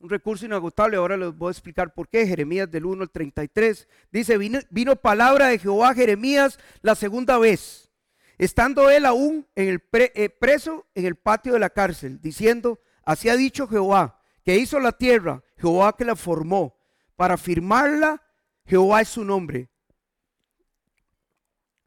Un 0.00 0.10
recurso 0.10 0.44
inagotable, 0.44 0.96
ahora 0.96 1.16
les 1.16 1.36
voy 1.36 1.48
a 1.48 1.52
explicar 1.52 1.94
por 1.94 2.08
qué. 2.08 2.26
Jeremías 2.26 2.68
del 2.68 2.86
1 2.86 3.02
al 3.02 3.10
33 3.10 3.86
dice, 4.10 4.36
vino, 4.36 4.58
vino 4.70 4.96
palabra 4.96 5.46
de 5.46 5.60
Jehová 5.60 5.90
a 5.90 5.94
Jeremías 5.94 6.58
la 6.80 6.96
segunda 6.96 7.38
vez, 7.38 7.92
estando 8.36 8.90
él 8.90 9.06
aún 9.06 9.46
en 9.54 9.68
el 9.68 9.82
eh, 9.92 10.28
preso 10.28 10.86
en 10.96 11.06
el 11.06 11.14
patio 11.14 11.52
de 11.52 11.60
la 11.60 11.70
cárcel, 11.70 12.20
diciendo, 12.20 12.80
así 13.04 13.28
ha 13.28 13.36
dicho 13.36 13.68
Jehová, 13.68 14.20
que 14.44 14.56
hizo 14.56 14.80
la 14.80 14.90
tierra, 14.90 15.44
Jehová 15.56 15.96
que 15.96 16.04
la 16.04 16.16
formó, 16.16 16.76
para 17.14 17.36
firmarla, 17.36 18.20
Jehová 18.66 19.02
es 19.02 19.08
su 19.08 19.24
nombre. 19.24 19.68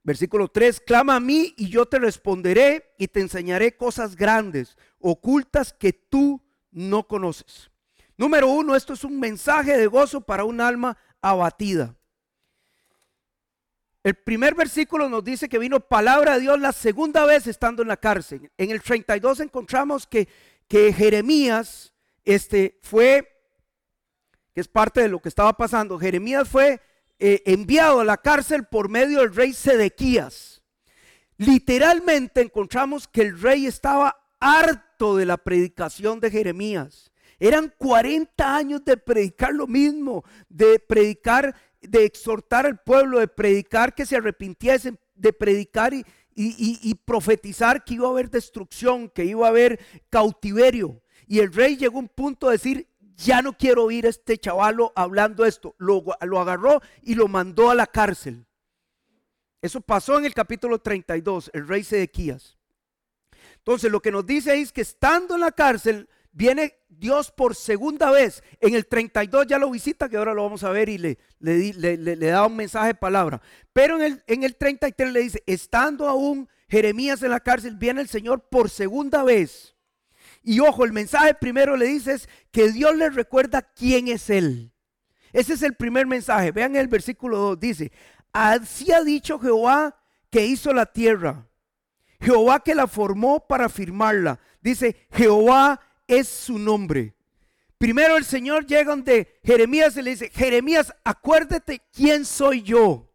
Versículo 0.06 0.48
3, 0.48 0.82
clama 0.82 1.16
a 1.16 1.20
mí 1.20 1.56
y 1.58 1.68
yo 1.68 1.88
te 1.88 1.98
responderé 1.98 2.94
y 3.00 3.08
te 3.08 3.22
enseñaré 3.22 3.76
cosas 3.76 4.16
grandes, 4.16 4.78
ocultas 5.00 5.74
que 5.74 5.94
tú 5.94 6.44
no 6.70 7.08
conoces. 7.08 7.72
Número 8.16 8.48
uno, 8.48 8.76
esto 8.76 8.94
es 8.94 9.04
un 9.04 9.20
mensaje 9.20 9.76
de 9.76 9.88
gozo 9.88 10.22
para 10.22 10.46
un 10.46 10.62
alma 10.62 10.96
abatida. 11.22 11.96
El 14.04 14.14
primer 14.14 14.54
versículo 14.54 15.10
nos 15.10 15.24
dice 15.24 15.50
que 15.50 15.58
vino 15.58 15.80
palabra 15.80 16.36
de 16.36 16.42
Dios 16.42 16.60
la 16.60 16.72
segunda 16.72 17.26
vez 17.26 17.48
estando 17.48 17.82
en 17.82 17.88
la 17.88 17.98
cárcel. 17.98 18.52
En 18.60 18.70
el 18.70 18.84
32 18.84 19.40
encontramos 19.40 20.06
que, 20.06 20.30
que 20.68 20.94
Jeremías 20.94 21.96
este, 22.24 22.78
fue, 22.84 23.28
que 24.54 24.62
es 24.62 24.68
parte 24.68 25.02
de 25.02 25.10
lo 25.10 25.20
que 25.20 25.30
estaba 25.30 25.58
pasando, 25.58 25.98
Jeremías 25.98 26.48
fue 26.48 26.80
eh, 27.20 27.42
enviado 27.46 28.02
a 28.02 28.06
la 28.06 28.18
cárcel 28.18 28.66
por 28.66 28.90
medio 28.90 29.20
del 29.20 29.34
rey 29.34 29.54
Sedequías. 29.54 30.62
Literalmente 31.38 32.42
encontramos 32.42 33.08
que 33.08 33.22
el 33.22 33.40
rey 33.40 33.66
estaba 33.66 34.18
harto 34.40 35.16
de 35.16 35.26
la 35.26 35.38
predicación 35.38 36.20
de 36.20 36.32
Jeremías. 36.32 37.12
Eran 37.40 37.74
40 37.78 38.56
años 38.56 38.86
de 38.86 38.98
predicar 38.98 39.54
lo 39.54 39.68
mismo, 39.68 40.24
de 40.50 40.80
predicar, 40.80 41.56
de 41.82 42.06
exhortar 42.06 42.66
al 42.66 42.80
pueblo, 42.80 43.20
de 43.20 43.28
predicar 43.28 43.94
que 43.94 44.06
se 44.06 44.16
arrepintiesen, 44.16 44.98
de 45.16 45.34
predicar 45.34 45.94
y, 45.94 46.06
y, 46.36 46.96
profetizar 46.96 47.84
que 47.84 47.96
iba 47.96 48.08
a 48.08 48.12
haber 48.12 48.30
destrucción, 48.30 49.10
que 49.10 49.26
iba 49.26 49.46
a 49.46 49.50
haber 49.50 49.80
cautiverio. 50.10 51.02
Y 51.28 51.40
el 51.40 51.52
rey 51.52 51.78
llegó 51.78 51.98
a 51.98 52.02
un 52.02 52.10
punto 52.10 52.48
de 52.48 52.54
decir, 52.54 52.88
ya 53.18 53.42
no 53.42 53.54
quiero 53.58 53.86
oír 53.86 54.06
a 54.06 54.10
este 54.10 54.38
chavalo 54.38 54.92
hablando 54.96 55.46
esto. 55.46 55.76
Lo, 55.78 56.04
lo 56.22 56.40
agarró 56.40 56.82
y 57.02 57.16
lo 57.16 57.28
mandó 57.28 57.70
a 57.70 57.76
la 57.76 57.88
cárcel. 57.88 58.46
Eso 59.62 59.82
pasó 59.82 60.18
en 60.18 60.26
el 60.26 60.34
capítulo 60.34 60.80
32, 60.80 61.50
el 61.54 61.68
rey 61.68 61.84
Sedequías. 61.84 62.58
Entonces 63.58 63.92
lo 63.92 64.00
que 64.00 64.12
nos 64.12 64.26
dice 64.26 64.60
es 64.60 64.72
que 64.72 64.82
estando 64.82 65.36
en 65.36 65.42
la 65.42 65.52
cárcel, 65.52 66.08
viene 66.32 66.76
Dios 66.88 67.32
por 67.32 67.56
segunda 67.56 68.12
vez. 68.12 68.44
En 68.60 68.76
el 68.76 68.86
32 68.86 69.48
ya 69.48 69.58
lo 69.58 69.72
visita, 69.72 70.08
que 70.08 70.18
ahora 70.18 70.34
lo 70.34 70.44
vamos 70.44 70.64
a 70.64 70.70
ver 70.70 70.90
y 70.90 70.98
le, 70.98 71.18
da 71.40 72.46
un 72.46 72.56
mensaje 72.56 72.88
de 72.88 72.96
palabra. 72.96 73.42
Pero 73.74 73.96
en 73.96 74.04
el, 74.04 74.24
en 74.28 74.44
el 74.44 74.56
33 74.56 75.12
le 75.12 75.22
dice, 75.22 75.44
estando 75.48 76.08
aún 76.08 76.48
Jeremías 76.68 77.24
en 77.24 77.32
la 77.32 77.40
cárcel, 77.40 77.76
viene 77.76 78.02
el 78.02 78.08
Señor 78.08 78.48
por 78.50 78.70
segunda 78.70 79.24
vez 79.24 79.75
y 80.46 80.60
ojo, 80.60 80.86
el 80.86 80.94
mensaje 80.94 81.34
primero 81.34 81.76
le 81.76 81.88
dice 81.88 82.14
es 82.14 82.30
que 82.52 82.72
Dios 82.72 82.96
le 82.96 83.10
recuerda 83.10 83.64
quién 83.64 84.08
es 84.08 84.30
Él. 84.30 84.72
Ese 85.34 85.54
es 85.54 85.64
el 85.64 85.74
primer 85.74 86.06
mensaje. 86.06 86.52
Vean 86.52 86.76
el 86.76 86.88
versículo 86.88 87.40
2. 87.40 87.60
Dice, 87.60 87.92
así 88.32 88.92
ha 88.92 89.02
dicho 89.04 89.40
Jehová 89.40 90.00
que 90.30 90.46
hizo 90.46 90.72
la 90.72 90.86
tierra. 90.86 91.48
Jehová 92.22 92.60
que 92.60 92.76
la 92.76 92.86
formó 92.86 93.46
para 93.48 93.70
firmarla. 93.70 94.40
Dice, 94.62 95.08
Jehová 95.12 95.82
es 96.08 96.28
su 96.28 96.60
nombre. 96.60 97.16
Primero 97.80 98.16
el 98.16 98.24
Señor 98.24 98.68
llega 98.68 98.92
donde 98.92 99.40
Jeremías 99.44 99.98
y 99.98 100.04
le 100.04 100.12
dice, 100.12 100.30
Jeremías, 100.30 100.94
acuérdate 101.04 101.82
quién 101.92 102.24
soy 102.24 102.62
yo. 102.62 103.12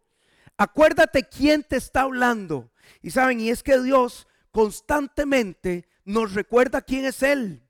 Acuérdate 0.57 1.23
quién 1.23 1.63
te 1.63 1.77
está 1.77 2.03
hablando. 2.03 2.73
Y 3.03 3.13
saben, 3.13 3.39
y 3.39 3.51
es 3.51 3.63
que 3.63 3.81
Dios 3.81 4.27
constantemente 4.51 5.87
nos 6.05 6.35
recuerda 6.35 6.83
quién 6.83 7.05
es 7.05 7.23
Él. 7.23 7.63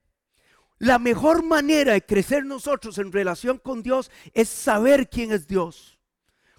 La 0.77 0.97
mejor 0.97 1.43
manera 1.43 1.93
de 1.93 2.05
crecer 2.05 2.43
nosotros 2.43 2.97
en 2.97 3.11
relación 3.11 3.59
con 3.59 3.83
Dios 3.83 4.09
es 4.33 4.49
saber 4.49 5.09
quién 5.09 5.31
es 5.31 5.47
Dios. 5.47 5.99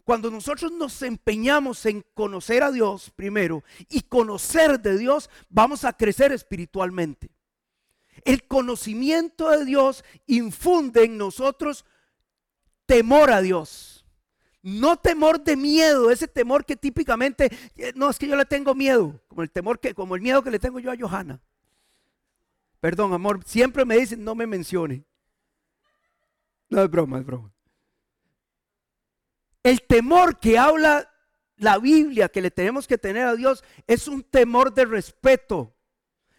Cuando 0.05 0.31
nosotros 0.31 0.73
nos 0.73 1.03
empeñamos 1.03 1.87
en 1.87 2.05
conocer 2.15 2.63
a 2.63 2.73
Dios 2.73 3.11
primero 3.15 3.63
y 3.89 4.03
conocer 4.03 4.81
de 4.81 4.99
Dios, 4.99 5.31
vamos 5.49 5.85
a 5.85 5.93
crecer 5.93 6.33
espiritualmente. 6.33 7.31
El 8.25 8.47
conocimiento 8.47 9.51
de 9.51 9.65
Dios 9.65 10.05
infunde 10.27 11.05
en 11.05 11.19
nosotros 11.19 11.85
temor 12.87 13.31
a 13.31 13.41
Dios. 13.41 14.05
No 14.63 14.97
temor 14.97 15.43
de 15.43 15.57
miedo, 15.57 16.11
ese 16.11 16.29
temor 16.29 16.65
que 16.65 16.77
típicamente, 16.77 17.51
eh, 17.77 17.93
no 17.97 18.09
es 18.09 18.19
que 18.19 18.29
yo 18.29 18.37
le 18.37 18.45
tengo 18.45 18.77
miedo, 18.77 19.21
como 19.27 19.43
el 19.43 19.51
temor 19.51 19.81
que, 19.81 19.95
como 19.95 20.15
el 20.15 20.21
miedo 20.21 20.43
que 20.43 20.53
le 20.53 20.61
tengo 20.61 20.79
yo 20.79 20.93
a 20.93 20.97
Johanna. 20.97 21.41
Perdón, 22.83 23.13
amor, 23.13 23.45
siempre 23.47 23.85
me 23.85 23.97
dicen 23.97 24.25
no 24.25 24.35
me 24.35 24.45
mencione. 24.45 25.05
No 26.69 26.83
es 26.83 26.91
broma, 26.91 27.21
es 27.21 27.25
broma. 27.25 27.55
El 29.63 29.83
temor 29.83 30.41
que 30.41 30.59
habla 30.59 31.09
la 31.55 31.79
Biblia 31.79 32.29
que 32.29 32.41
le 32.41 32.51
tenemos 32.51 32.89
que 32.89 32.99
tener 32.99 33.25
a 33.25 33.37
Dios 33.37 33.63
es 33.87 34.09
un 34.09 34.25
temor 34.25 34.75
de 34.75 34.85
respeto, 34.85 35.77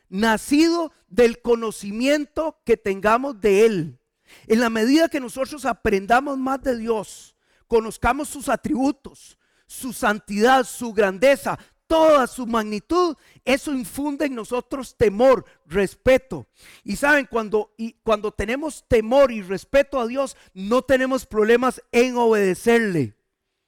nacido 0.09 0.91
del 1.07 1.41
conocimiento 1.41 2.59
que 2.65 2.75
tengamos 2.75 3.39
de 3.39 3.65
Él. 3.65 4.00
En 4.45 4.59
la 4.59 4.69
medida 4.69 5.07
que 5.07 5.21
nosotros 5.21 5.63
aprendamos 5.63 6.38
más 6.38 6.62
de 6.62 6.77
Dios, 6.77 7.38
conozcamos 7.69 8.27
sus 8.27 8.50
atributos, 8.50 9.38
su 9.65 9.93
santidad, 9.93 10.65
su 10.65 10.91
grandeza, 10.91 11.57
toda 11.93 12.25
su 12.25 12.47
magnitud, 12.47 13.15
eso 13.45 13.71
infunde 13.71 14.25
en 14.25 14.33
nosotros 14.33 14.97
temor, 14.97 15.45
respeto. 15.67 16.47
Y 16.83 16.95
saben, 16.95 17.27
cuando, 17.29 17.75
cuando 18.01 18.31
tenemos 18.31 18.83
temor 18.88 19.31
y 19.31 19.43
respeto 19.43 20.00
a 20.00 20.07
Dios, 20.07 20.35
no 20.55 20.81
tenemos 20.81 21.27
problemas 21.27 21.83
en 21.91 22.17
obedecerle. 22.17 23.13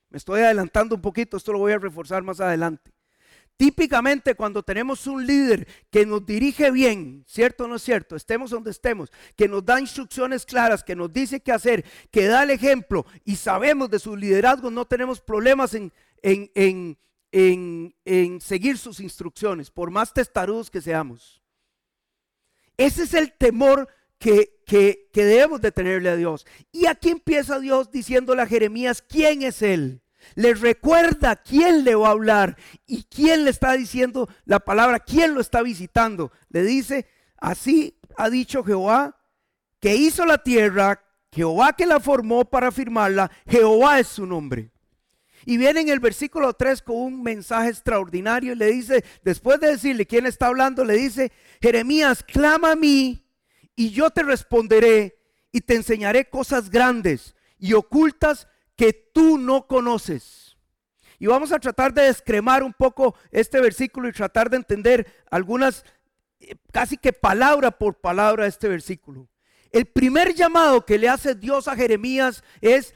Me 0.09 0.17
estoy 0.17 0.41
adelantando 0.41 0.95
un 0.95 1.03
poquito, 1.03 1.37
esto 1.37 1.53
lo 1.53 1.59
voy 1.59 1.73
a 1.73 1.77
reforzar 1.77 2.23
más 2.23 2.39
adelante. 2.39 2.95
Típicamente 3.57 4.33
cuando 4.33 4.63
tenemos 4.63 5.05
un 5.05 5.27
líder 5.27 5.67
que 5.91 6.07
nos 6.07 6.25
dirige 6.25 6.71
bien, 6.71 7.23
¿cierto 7.27 7.65
o 7.65 7.67
no 7.67 7.75
es 7.75 7.83
cierto? 7.83 8.15
Estemos 8.15 8.49
donde 8.49 8.71
estemos, 8.71 9.11
que 9.35 9.47
nos 9.47 9.63
da 9.63 9.79
instrucciones 9.79 10.47
claras, 10.47 10.83
que 10.83 10.95
nos 10.95 11.13
dice 11.13 11.41
qué 11.41 11.51
hacer, 11.51 11.85
que 12.09 12.25
da 12.25 12.41
el 12.41 12.49
ejemplo 12.49 13.05
y 13.23 13.35
sabemos 13.35 13.91
de 13.91 13.99
su 13.99 14.17
liderazgo, 14.17 14.71
no 14.71 14.85
tenemos 14.85 15.21
problemas 15.21 15.75
en, 15.75 16.97
en, 17.35 18.39
seguir 18.39 18.77
sus 18.77 19.01
instrucciones, 19.01 19.69
por 19.69 19.91
más 19.91 20.13
testarudos 20.13 20.71
que 20.71 20.81
seamos. 20.81 21.41
Ese 22.77 23.03
es 23.03 23.13
el 23.13 23.33
temor 23.33 23.89
que, 24.17 24.61
que, 24.65 25.09
debemos 25.13 25.59
de 25.59 25.73
tenerle 25.73 26.09
a 26.09 26.15
Dios. 26.15 26.45
Y 26.71 26.85
aquí 26.85 27.09
empieza 27.09 27.59
Dios 27.59 27.91
diciéndole 27.91 28.41
a 28.41 28.47
Jeremías 28.47 29.01
quién 29.01 29.43
es 29.43 29.61
Él. 29.61 30.01
Le 30.35 30.53
recuerda 30.53 31.35
quién 31.35 31.83
le 31.83 31.95
va 31.95 32.07
a 32.07 32.11
hablar 32.11 32.57
y 32.87 33.03
quién 33.03 33.43
le 33.43 33.51
está 33.51 33.73
diciendo 33.73 34.29
la 34.45 34.61
palabra, 34.61 34.99
quién 34.99 35.35
lo 35.35 35.41
está 35.41 35.61
visitando. 35.61 36.31
Le 36.49 36.63
dice, 36.63 37.05
así 37.37 37.99
ha 38.15 38.29
dicho 38.29 38.63
Jehová, 38.63 39.17
que 39.81 39.95
hizo 39.95 40.25
la 40.25 40.41
tierra, 40.41 41.03
Jehová 41.31 41.73
que 41.73 41.85
la 41.85 41.99
formó 41.99 42.45
para 42.45 42.71
firmarla, 42.71 43.29
Jehová 43.45 43.99
es 43.99 44.07
su 44.07 44.25
nombre. 44.25 44.71
Y 45.45 45.57
viene 45.57 45.81
en 45.81 45.89
el 45.89 45.99
versículo 45.99 46.53
3 46.53 46.81
con 46.81 46.97
un 46.97 47.21
mensaje 47.21 47.69
extraordinario 47.69 48.53
y 48.53 48.55
le 48.55 48.71
dice, 48.71 49.05
después 49.23 49.59
de 49.59 49.67
decirle 49.67 50.07
quién 50.07 50.25
está 50.25 50.47
hablando, 50.47 50.83
le 50.83 50.95
dice, 50.95 51.31
Jeremías, 51.61 52.23
clama 52.23 52.71
a 52.71 52.75
mí 52.75 53.23
y 53.75 53.91
yo 53.91 54.09
te 54.09 54.23
responderé 54.23 55.19
y 55.51 55.61
te 55.61 55.75
enseñaré 55.75 56.29
cosas 56.29 56.69
grandes 56.69 57.35
y 57.59 57.73
ocultas 57.73 58.47
que 58.75 58.91
tú 59.13 59.37
no 59.37 59.67
conoces. 59.67 60.57
Y 61.19 61.27
vamos 61.27 61.51
a 61.51 61.59
tratar 61.59 61.93
de 61.93 62.03
descremar 62.03 62.63
un 62.63 62.73
poco 62.73 63.15
este 63.31 63.61
versículo 63.61 64.09
y 64.09 64.13
tratar 64.13 64.49
de 64.49 64.57
entender 64.57 65.07
algunas, 65.29 65.85
eh, 66.39 66.55
casi 66.71 66.97
que 66.97 67.13
palabra 67.13 67.71
por 67.71 67.95
palabra 68.01 68.47
este 68.47 68.67
versículo. 68.67 69.29
El 69.71 69.85
primer 69.85 70.33
llamado 70.33 70.85
que 70.85 70.97
le 70.97 71.09
hace 71.09 71.35
Dios 71.35 71.67
a 71.67 71.75
Jeremías 71.75 72.43
es 72.61 72.95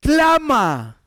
clama, 0.00 0.99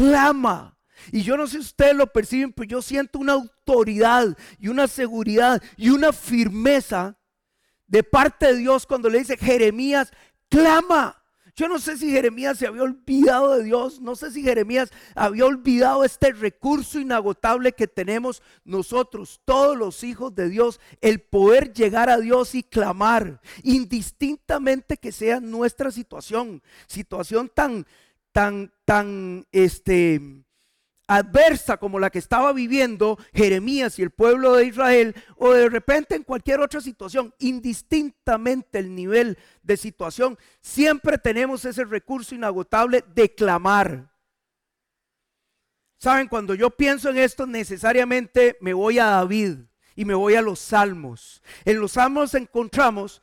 clama. 0.00 0.76
Y 1.12 1.22
yo 1.22 1.36
no 1.36 1.46
sé 1.46 1.52
si 1.52 1.58
ustedes 1.58 1.94
lo 1.94 2.06
perciben, 2.06 2.52
pero 2.52 2.68
yo 2.68 2.82
siento 2.82 3.18
una 3.18 3.34
autoridad 3.34 4.36
y 4.58 4.68
una 4.68 4.86
seguridad 4.88 5.62
y 5.76 5.90
una 5.90 6.12
firmeza 6.12 7.16
de 7.86 8.02
parte 8.02 8.46
de 8.46 8.56
Dios 8.56 8.86
cuando 8.86 9.08
le 9.08 9.18
dice 9.18 9.36
Jeremías, 9.36 10.12
clama. 10.48 11.16
Yo 11.56 11.68
no 11.68 11.78
sé 11.78 11.98
si 11.98 12.10
Jeremías 12.10 12.58
se 12.58 12.66
había 12.66 12.84
olvidado 12.84 13.56
de 13.56 13.64
Dios, 13.64 14.00
no 14.00 14.14
sé 14.14 14.30
si 14.30 14.42
Jeremías 14.42 14.90
había 15.14 15.44
olvidado 15.44 16.04
este 16.04 16.32
recurso 16.32 17.00
inagotable 17.00 17.72
que 17.72 17.86
tenemos 17.86 18.40
nosotros, 18.64 19.40
todos 19.44 19.76
los 19.76 20.02
hijos 20.04 20.34
de 20.34 20.48
Dios, 20.48 20.80
el 21.02 21.20
poder 21.20 21.74
llegar 21.74 22.08
a 22.08 22.18
Dios 22.18 22.54
y 22.54 22.62
clamar, 22.62 23.42
indistintamente 23.62 24.96
que 24.96 25.12
sea 25.12 25.40
nuestra 25.40 25.90
situación, 25.90 26.62
situación 26.86 27.50
tan, 27.52 27.84
tan, 28.32 28.72
tan, 28.84 29.46
este, 29.52 30.44
adversa 31.10 31.76
como 31.76 31.98
la 31.98 32.10
que 32.10 32.20
estaba 32.20 32.52
viviendo 32.52 33.18
Jeremías 33.34 33.98
y 33.98 34.02
el 34.02 34.10
pueblo 34.10 34.54
de 34.54 34.66
Israel, 34.66 35.14
o 35.36 35.52
de 35.52 35.68
repente 35.68 36.14
en 36.14 36.22
cualquier 36.22 36.60
otra 36.60 36.80
situación, 36.80 37.34
indistintamente 37.40 38.78
el 38.78 38.94
nivel 38.94 39.36
de 39.62 39.76
situación, 39.76 40.38
siempre 40.60 41.18
tenemos 41.18 41.64
ese 41.64 41.84
recurso 41.84 42.36
inagotable 42.36 43.04
de 43.12 43.34
clamar. 43.34 44.14
Saben, 45.98 46.28
cuando 46.28 46.54
yo 46.54 46.70
pienso 46.70 47.10
en 47.10 47.18
esto, 47.18 47.44
necesariamente 47.44 48.56
me 48.60 48.72
voy 48.72 49.00
a 49.00 49.06
David 49.06 49.58
y 49.96 50.04
me 50.04 50.14
voy 50.14 50.36
a 50.36 50.42
los 50.42 50.60
salmos. 50.60 51.42
En 51.64 51.80
los 51.80 51.92
salmos 51.92 52.34
encontramos 52.34 53.20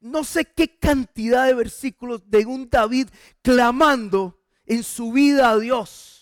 no 0.00 0.24
sé 0.24 0.44
qué 0.44 0.78
cantidad 0.78 1.46
de 1.46 1.54
versículos 1.54 2.30
de 2.30 2.46
un 2.46 2.70
David 2.70 3.08
clamando 3.42 4.35
en 4.66 4.82
su 4.82 5.12
vida 5.12 5.50
a 5.50 5.58
Dios 5.58 6.16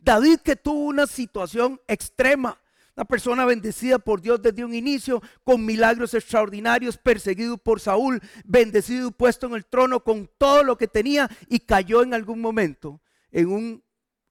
David 0.00 0.40
que 0.40 0.56
tuvo 0.56 0.86
una 0.86 1.06
situación 1.06 1.80
extrema, 1.86 2.58
una 2.96 3.04
persona 3.04 3.44
bendecida 3.44 3.98
por 3.98 4.20
Dios 4.20 4.40
desde 4.42 4.64
un 4.64 4.74
inicio, 4.74 5.22
con 5.44 5.64
milagros 5.64 6.14
extraordinarios, 6.14 6.96
perseguido 6.96 7.58
por 7.58 7.80
Saúl, 7.80 8.20
bendecido 8.44 9.08
y 9.08 9.12
puesto 9.12 9.46
en 9.46 9.54
el 9.54 9.66
trono 9.66 10.02
con 10.02 10.28
todo 10.38 10.64
lo 10.64 10.76
que 10.76 10.88
tenía 10.88 11.30
y 11.48 11.60
cayó 11.60 12.02
en 12.02 12.14
algún 12.14 12.40
momento 12.40 13.00
en 13.30 13.48
un, 13.48 13.84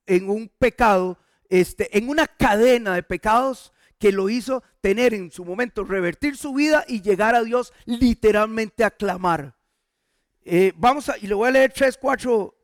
en 0.06 0.30
un 0.30 0.52
pecado, 0.60 1.18
este, 1.50 1.98
en 1.98 2.10
una 2.10 2.28
cadena 2.28 2.96
de 2.96 3.04
pecados 3.04 3.72
que 3.98 4.12
lo 4.12 4.30
hizo 4.30 4.64
tener 4.82 5.14
en 5.14 5.32
su 5.32 5.46
momento, 5.46 5.84
revertir 5.84 6.38
su 6.38 6.54
vida 6.54 6.86
y 6.88 7.02
llegar 7.02 7.36
a 7.36 7.44
Dios 7.44 7.74
literalmente 7.86 8.84
a 8.84 8.92
clamar. 8.92 9.56
Eh, 10.44 10.74
vamos 10.78 11.10
a, 11.10 11.18
y 11.18 11.28
le 11.28 11.36
voy 11.36 11.50
a 11.50 11.52
leer 11.52 11.74
tres, 11.74 11.98
cuatro 11.98 12.59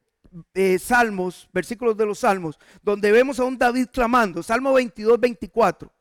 eh, 0.53 0.79
salmos, 0.79 1.49
versículos 1.53 1.95
de 1.97 2.05
los 2.05 2.19
salmos, 2.19 2.59
donde 2.81 3.11
vemos 3.11 3.39
a 3.39 3.43
un 3.43 3.57
David 3.57 3.87
clamando, 3.91 4.43
Salmo 4.43 4.73
22, 4.73 5.19
24. 5.19 5.91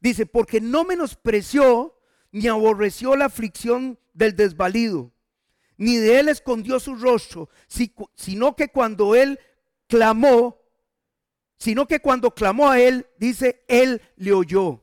Dice, 0.00 0.26
porque 0.26 0.60
no 0.60 0.84
menospreció 0.84 1.98
ni 2.30 2.48
aborreció 2.48 3.16
la 3.16 3.26
aflicción 3.26 3.98
del 4.14 4.34
desvalido, 4.34 5.12
ni 5.76 5.96
de 5.96 6.20
él 6.20 6.28
escondió 6.28 6.80
su 6.80 6.94
rostro, 6.96 7.48
sino 8.14 8.56
que 8.56 8.68
cuando 8.68 9.14
él 9.14 9.38
clamó, 9.86 10.58
sino 11.56 11.86
que 11.86 12.00
cuando 12.00 12.34
clamó 12.34 12.70
a 12.70 12.80
él, 12.80 13.06
dice, 13.18 13.64
él 13.68 14.00
le 14.16 14.32
oyó. 14.32 14.82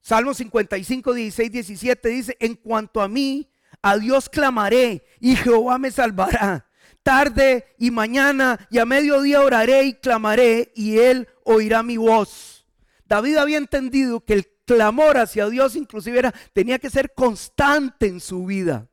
Salmo 0.00 0.32
55, 0.32 1.12
16, 1.12 1.52
17 1.52 2.08
dice, 2.08 2.36
en 2.40 2.54
cuanto 2.54 3.00
a 3.00 3.08
mí, 3.08 3.50
a 3.82 3.96
Dios 3.96 4.28
clamaré 4.28 5.04
y 5.20 5.36
Jehová 5.36 5.78
me 5.78 5.90
salvará 5.90 6.67
tarde 7.08 7.64
y 7.78 7.90
mañana 7.90 8.68
y 8.68 8.76
a 8.76 8.84
mediodía 8.84 9.40
oraré 9.40 9.84
y 9.84 9.94
clamaré 9.94 10.72
y 10.74 10.98
él 10.98 11.26
oirá 11.42 11.82
mi 11.82 11.96
voz. 11.96 12.66
David 13.06 13.38
había 13.38 13.56
entendido 13.56 14.20
que 14.20 14.34
el 14.34 14.46
clamor 14.66 15.16
hacia 15.16 15.48
Dios 15.48 15.74
inclusive 15.74 16.18
era, 16.18 16.34
tenía 16.52 16.78
que 16.78 16.90
ser 16.90 17.14
constante 17.14 18.08
en 18.08 18.20
su 18.20 18.44
vida. 18.44 18.88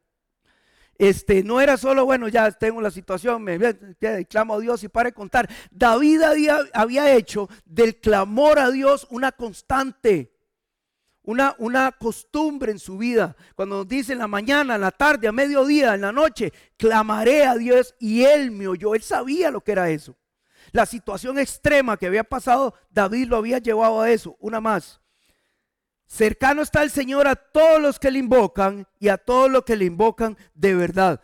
Este, 0.98 1.44
no 1.44 1.60
era 1.60 1.76
solo, 1.76 2.06
bueno, 2.06 2.30
ya 2.30 2.50
tengo 2.52 2.80
la 2.80 2.90
situación, 2.90 3.44
me, 3.44 3.60
clamo 4.30 4.54
a 4.54 4.60
Dios 4.62 4.82
y 4.86 4.88
para 4.88 5.12
contar. 5.12 5.50
David 5.70 6.22
había, 6.22 6.60
había 6.74 7.14
hecho 7.14 7.50
del 7.66 7.98
clamor 7.98 8.60
a 8.60 8.72
Dios 8.72 9.08
una 9.10 9.34
constante 9.34 10.32
una, 11.26 11.56
una 11.58 11.92
costumbre 11.92 12.72
en 12.72 12.80
su 12.80 12.98
vida. 12.98 13.36
Cuando 13.56 13.78
nos 13.78 13.88
dice 13.88 14.14
en 14.14 14.20
la 14.20 14.28
mañana, 14.28 14.76
en 14.76 14.82
la 14.82 14.92
tarde, 14.92 15.28
a 15.28 15.32
mediodía, 15.32 15.96
en 15.96 16.02
la 16.02 16.12
noche, 16.12 16.54
clamaré 16.78 17.46
a 17.46 17.56
Dios 17.56 17.96
y 18.00 18.24
Él 18.24 18.52
me 18.52 18.68
oyó. 18.68 18.96
Él 18.96 19.02
sabía 19.02 19.52
lo 19.52 19.62
que 19.62 19.74
era 19.74 19.90
eso. 19.90 20.16
La 20.72 20.86
situación 20.86 21.40
extrema 21.40 21.98
que 21.98 22.08
había 22.08 22.24
pasado, 22.24 22.74
David 22.90 23.28
lo 23.28 23.38
había 23.38 23.60
llevado 23.60 24.02
a 24.02 24.10
eso. 24.10 24.36
Una 24.40 24.62
más. 24.62 25.02
Cercano 26.06 26.62
está 26.62 26.84
el 26.84 26.92
Señor 26.92 27.28
a 27.28 27.36
todos 27.36 27.82
los 27.82 27.98
que 27.98 28.12
le 28.12 28.20
invocan 28.20 28.88
y 29.00 29.08
a 29.08 29.18
todos 29.18 29.50
los 29.50 29.64
que 29.64 29.76
le 29.76 29.86
invocan 29.86 30.38
de 30.54 30.76
verdad. 30.76 31.22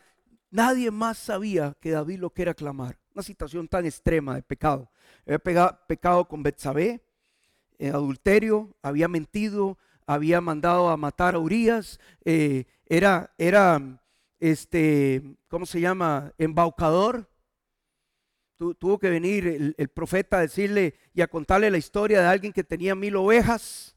Nadie 0.49 0.89
más 0.89 1.17
sabía 1.17 1.75
que 1.79 1.91
David 1.91 2.19
lo 2.19 2.31
que 2.31 2.41
era 2.41 2.53
clamar. 2.53 2.97
Una 3.13 3.23
situación 3.23 3.67
tan 3.67 3.85
extrema 3.85 4.35
de 4.35 4.41
pecado. 4.41 4.89
Había 5.25 5.39
pecado 5.87 6.27
con 6.27 6.41
Betsabé, 6.43 7.01
adulterio, 7.89 8.75
había 8.81 9.07
mentido, 9.07 9.77
había 10.05 10.41
mandado 10.41 10.89
a 10.89 10.97
matar 10.97 11.35
a 11.35 11.39
Urias, 11.39 11.99
eh, 12.25 12.65
era, 12.85 13.33
era, 13.37 14.01
este, 14.39 15.37
¿cómo 15.47 15.65
se 15.65 15.79
llama? 15.79 16.33
Embaucador. 16.37 17.29
tuvo 18.57 18.99
que 18.99 19.09
venir 19.09 19.73
el, 19.77 19.89
profeta 19.89 20.37
a 20.37 20.41
decirle 20.41 20.95
y 21.13 21.21
a 21.21 21.27
contarle 21.27 21.71
la 21.71 21.77
historia 21.77 22.21
de 22.21 22.27
alguien 22.27 22.53
que 22.53 22.63
tenía 22.63 22.95
mil 22.95 23.15
ovejas 23.15 23.95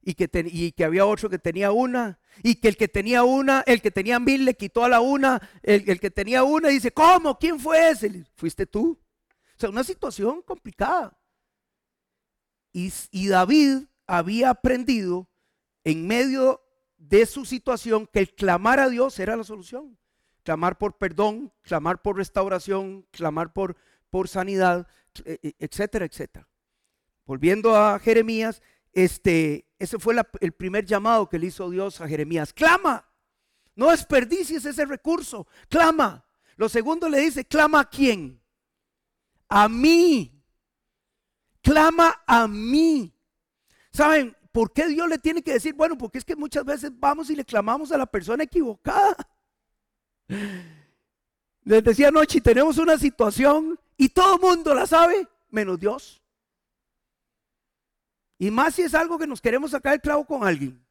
y 0.00 0.14
que, 0.14 0.30
y 0.46 0.72
que 0.72 0.84
había 0.84 1.04
otro 1.04 1.28
que 1.28 1.38
tenía 1.38 1.72
una 1.72 2.20
y 2.42 2.56
que 2.56 2.68
el 2.68 2.76
que 2.76 2.88
tenía 2.88 3.24
una, 3.24 3.64
el 3.66 3.82
que 3.82 3.90
tenía 3.90 4.20
mil 4.20 4.44
le 4.44 4.54
quitó 4.54 4.84
a 4.84 4.88
la 4.88 5.00
una, 5.00 5.40
el, 5.62 5.88
el 5.88 5.98
que 5.98 6.10
tenía 6.10 6.44
una 6.44 6.68
dice, 6.68 6.92
¿cómo? 6.92 7.38
¿Quién 7.38 7.58
fue 7.58 7.90
ese? 7.90 8.24
Fuiste 8.36 8.66
tú. 8.66 9.00
O 9.56 9.58
sea, 9.58 9.70
una 9.70 9.84
situación 9.84 10.42
complicada. 10.42 11.18
Y, 12.72 12.92
y 13.10 13.28
David 13.28 13.84
había 14.06 14.50
aprendido 14.50 15.28
en 15.86 16.04
medio 16.04 16.60
de 16.98 17.26
su 17.26 17.44
situación 17.44 18.08
que 18.12 18.18
el 18.18 18.34
clamar 18.34 18.80
a 18.80 18.88
Dios 18.88 19.20
era 19.20 19.36
la 19.36 19.44
solución. 19.44 19.96
Clamar 20.42 20.78
por 20.78 20.98
perdón, 20.98 21.52
clamar 21.62 22.02
por 22.02 22.16
restauración, 22.16 23.06
clamar 23.12 23.52
por, 23.52 23.76
por 24.10 24.26
sanidad, 24.26 24.88
e, 25.24 25.38
e, 25.40 25.54
etcétera, 25.60 26.04
etcétera. 26.04 26.48
Volviendo 27.24 27.76
a 27.76 28.00
Jeremías, 28.00 28.62
este, 28.92 29.68
ese 29.78 30.00
fue 30.00 30.16
el 30.40 30.52
primer 30.52 30.86
llamado 30.86 31.28
que 31.28 31.38
le 31.38 31.46
hizo 31.46 31.70
Dios 31.70 32.00
a 32.00 32.08
Jeremías. 32.08 32.52
Clama, 32.52 33.08
no 33.76 33.92
desperdicies 33.92 34.64
ese 34.64 34.86
recurso, 34.86 35.46
clama. 35.68 36.26
Lo 36.56 36.68
segundo 36.68 37.08
le 37.08 37.20
dice, 37.20 37.44
clama 37.44 37.80
a 37.80 37.88
quién? 37.88 38.42
A 39.48 39.68
mí. 39.68 40.42
Clama 41.62 42.24
a 42.26 42.48
mí. 42.48 43.16
Saben, 43.92 44.35
¿Por 44.56 44.72
qué 44.72 44.88
Dios 44.88 45.06
le 45.06 45.18
tiene 45.18 45.42
que 45.42 45.52
decir? 45.52 45.74
Bueno, 45.74 45.98
porque 45.98 46.16
es 46.16 46.24
que 46.24 46.34
muchas 46.34 46.64
veces 46.64 46.90
vamos 46.98 47.28
y 47.28 47.36
le 47.36 47.44
clamamos 47.44 47.92
a 47.92 47.98
la 47.98 48.06
persona 48.06 48.44
equivocada. 48.44 49.14
Les 51.62 51.84
decía 51.84 52.08
anoche, 52.08 52.40
tenemos 52.40 52.78
una 52.78 52.96
situación 52.96 53.78
y 53.98 54.08
todo 54.08 54.36
el 54.36 54.40
mundo 54.40 54.74
la 54.74 54.86
sabe, 54.86 55.28
menos 55.50 55.78
Dios. 55.78 56.22
Y 58.38 58.50
más 58.50 58.76
si 58.76 58.80
es 58.80 58.94
algo 58.94 59.18
que 59.18 59.26
nos 59.26 59.42
queremos 59.42 59.72
sacar 59.72 59.92
el 59.92 60.00
clavo 60.00 60.24
con 60.24 60.42
alguien. 60.42 60.82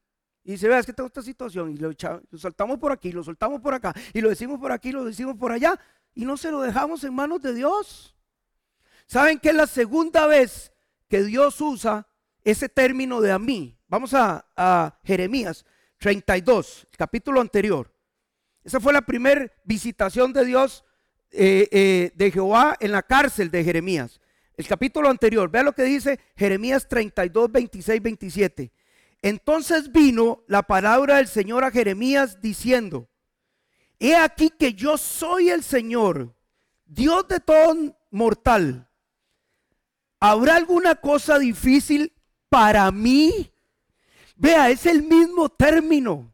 Y 0.44 0.52
dice, 0.52 0.68
vea, 0.68 0.78
es 0.78 0.86
que 0.86 0.94
tengo 0.94 1.08
esta 1.08 1.24
situación. 1.24 1.72
Y 1.72 1.78
lo, 1.78 1.90
lo, 1.90 2.38
soltamos 2.38 2.78
por 2.78 2.92
aquí, 2.92 3.12
lo 3.12 3.24
soltamos 3.24 3.62
por 3.62 3.74
acá. 3.74 3.96
Y 4.14 4.22
lo 4.22 4.30
decimos 4.30 4.60
por 4.60 4.72
aquí, 4.72 4.92
lo 4.92 5.04
decimos 5.04 5.38
por 5.38 5.52
allá. 5.52 5.80
Y 6.14 6.26
no 6.26 6.38
se 6.38 6.52
lo 6.52 6.62
dejamos 6.62 7.04
en 7.04 7.16
manos 7.16 7.42
de 7.42 7.56
Dios. 7.56 8.16
¿Saben 9.08 9.40
que 9.40 9.50
es 9.50 9.56
la 9.56 9.66
segunda 9.66 10.28
vez 10.28 10.72
que 11.08 11.24
Dios 11.24 11.60
usa 11.62 12.08
ese 12.46 12.70
término 12.70 13.20
de 13.20 13.32
a 13.32 13.40
mí. 13.40 13.78
Vamos 13.88 14.14
a, 14.14 15.00
Jeremías. 15.04 15.66
32, 15.98 16.88
el 16.92 16.98
capítulo 16.98 17.42
anterior. 17.42 17.92
Esa 18.64 18.80
fue 18.80 18.94
la 18.94 19.02
primera 19.02 19.52
visitación 19.64 20.34
de 20.34 20.46
Dios, 20.46 20.84
eh, 21.32 21.68
eh, 21.72 22.12
de 22.14 22.32
Jehová 22.32 22.76
en 22.80 22.92
la 22.92 23.02
cárcel 23.02 23.50
de 23.50 23.64
Jeremías. 23.64 24.20
El 24.56 24.68
capítulo 24.68 25.10
anterior, 25.10 25.50
vea 25.50 25.64
lo 25.64 25.74
que 25.74 25.84
dice 25.84 26.20
Jeremías 26.36 26.88
32, 26.88 27.52
26, 27.52 28.02
27. 28.02 28.72
Entonces 29.22 29.92
vino 29.92 30.44
la 30.48 30.64
palabra 30.64 31.18
del 31.18 31.28
Señor 31.28 31.64
a 31.64 31.72
Jeremías 31.72 32.42
diciendo, 32.42 33.10
he 33.98 34.16
aquí 34.16 34.52
que 34.52 34.74
yo 34.74 34.98
soy 34.98 35.50
el 35.50 35.64
Señor, 35.64 36.36
Dios 36.86 37.28
de 37.28 37.40
todo 37.40 37.98
mortal. 38.12 38.88
¿Habrá 40.20 40.58
alguna 40.58 40.96
cosa 40.96 41.40
difícil 41.40 42.15
para 42.56 42.90
mí? 42.90 43.52
Vea, 44.38 44.70
es 44.70 44.86
el 44.86 45.04
mismo 45.04 45.50
término. 45.50 46.32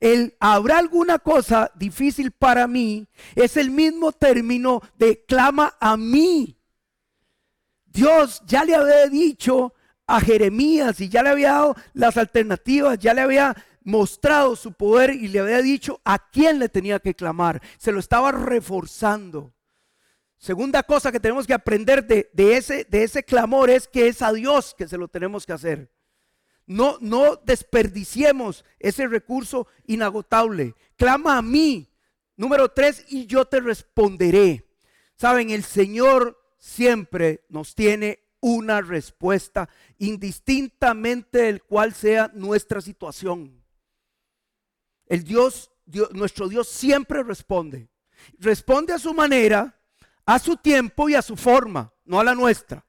El 0.00 0.34
habrá 0.40 0.78
alguna 0.78 1.18
cosa 1.18 1.70
difícil 1.74 2.30
para 2.30 2.66
mí 2.66 3.06
es 3.34 3.58
el 3.58 3.70
mismo 3.70 4.10
término 4.10 4.80
de 4.96 5.22
clama 5.26 5.76
a 5.78 5.98
mí. 5.98 6.56
Dios 7.84 8.40
ya 8.46 8.64
le 8.64 8.74
había 8.74 9.06
dicho 9.08 9.74
a 10.06 10.22
Jeremías 10.22 10.98
y 11.02 11.10
ya 11.10 11.22
le 11.22 11.28
había 11.28 11.52
dado 11.52 11.76
las 11.92 12.16
alternativas, 12.16 12.98
ya 12.98 13.12
le 13.12 13.20
había 13.20 13.54
mostrado 13.84 14.56
su 14.56 14.72
poder 14.72 15.10
y 15.10 15.28
le 15.28 15.40
había 15.40 15.60
dicho 15.60 16.00
a 16.06 16.30
quién 16.30 16.58
le 16.58 16.70
tenía 16.70 17.00
que 17.00 17.14
clamar. 17.14 17.60
Se 17.76 17.92
lo 17.92 18.00
estaba 18.00 18.32
reforzando. 18.32 19.52
Segunda 20.40 20.82
cosa 20.82 21.12
que 21.12 21.20
tenemos 21.20 21.46
que 21.46 21.52
aprender 21.52 22.06
de, 22.06 22.56
ese, 22.56 22.84
de 22.84 23.04
ese 23.04 23.22
clamor 23.22 23.68
es 23.68 23.86
que 23.86 24.08
es 24.08 24.22
a 24.22 24.32
Dios 24.32 24.74
que 24.74 24.88
se 24.88 24.96
lo 24.96 25.06
tenemos 25.06 25.44
que 25.44 25.52
hacer. 25.52 25.92
No, 26.64 26.96
no 27.02 27.36
desperdiciemos 27.36 28.64
ese 28.78 29.06
recurso 29.06 29.66
inagotable. 29.84 30.74
Clama 30.96 31.36
a 31.36 31.42
mí. 31.42 31.92
Número 32.36 32.70
tres, 32.70 33.04
y 33.10 33.26
yo 33.26 33.44
te 33.44 33.60
responderé. 33.60 34.66
Saben, 35.14 35.50
el 35.50 35.62
Señor 35.62 36.42
siempre 36.58 37.44
nos 37.50 37.74
tiene 37.74 38.20
una 38.40 38.80
respuesta, 38.80 39.68
indistintamente 39.98 41.42
del 41.42 41.62
cual 41.62 41.92
sea 41.92 42.30
nuestra 42.32 42.80
situación. 42.80 43.62
El 45.04 45.22
Dios, 45.22 45.70
Dios, 45.84 46.10
nuestro 46.14 46.48
Dios 46.48 46.66
siempre 46.66 47.22
responde. 47.22 47.90
Responde 48.38 48.94
a 48.94 48.98
su 48.98 49.12
manera, 49.12 49.79
a 50.26 50.38
su 50.38 50.56
tiempo 50.56 51.08
y 51.08 51.14
a 51.14 51.22
su 51.22 51.36
forma, 51.36 51.92
no 52.04 52.20
a 52.20 52.24
la 52.24 52.34
nuestra. 52.34 52.84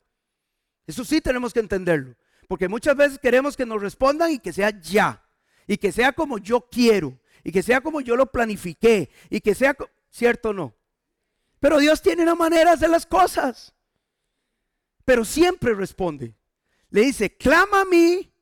Eso 0.86 1.06
sí 1.06 1.22
tenemos 1.22 1.54
que 1.54 1.60
entenderlo. 1.60 2.16
Porque 2.48 2.68
muchas 2.68 2.96
veces 2.96 3.20
queremos 3.20 3.56
que 3.56 3.66
nos 3.66 3.82
respondan 3.82 4.32
y 4.32 4.40
que 4.40 4.52
sea 4.52 4.70
ya. 4.82 5.26
Y 5.68 5.78
que 5.78 5.92
sea 5.92 6.12
como 6.12 6.38
yo 6.38 6.68
quiero. 6.70 7.18
Y 7.44 7.52
que 7.52 7.64
sea 7.64 7.82
como 7.82 8.02
yo 8.02 8.16
lo 8.16 8.32
planifiqué. 8.32 9.10
Y 9.30 9.40
que 9.40 9.56
sea, 9.56 9.76
cierto 10.10 10.50
o 10.50 10.54
no. 10.54 10.76
Pero 11.60 11.78
Dios 11.80 12.02
tiene 12.02 12.24
una 12.24 12.36
manera 12.36 12.72
de 12.72 12.76
hacer 12.76 12.90
las 12.90 13.06
cosas. 13.06 13.74
Pero 15.06 15.24
siempre 15.24 15.74
responde. 15.74 16.36
Le 16.90 17.02
dice, 17.02 17.38
clama 17.38 17.82
a 17.82 17.86
mí. 17.86 18.34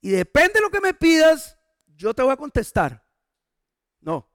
Y 0.00 0.10
depende 0.10 0.54
de 0.54 0.60
lo 0.60 0.70
que 0.70 0.80
me 0.80 0.94
pidas, 0.94 1.58
yo 1.96 2.14
te 2.14 2.22
voy 2.22 2.32
a 2.32 2.36
contestar. 2.36 3.04
No. 4.00 4.30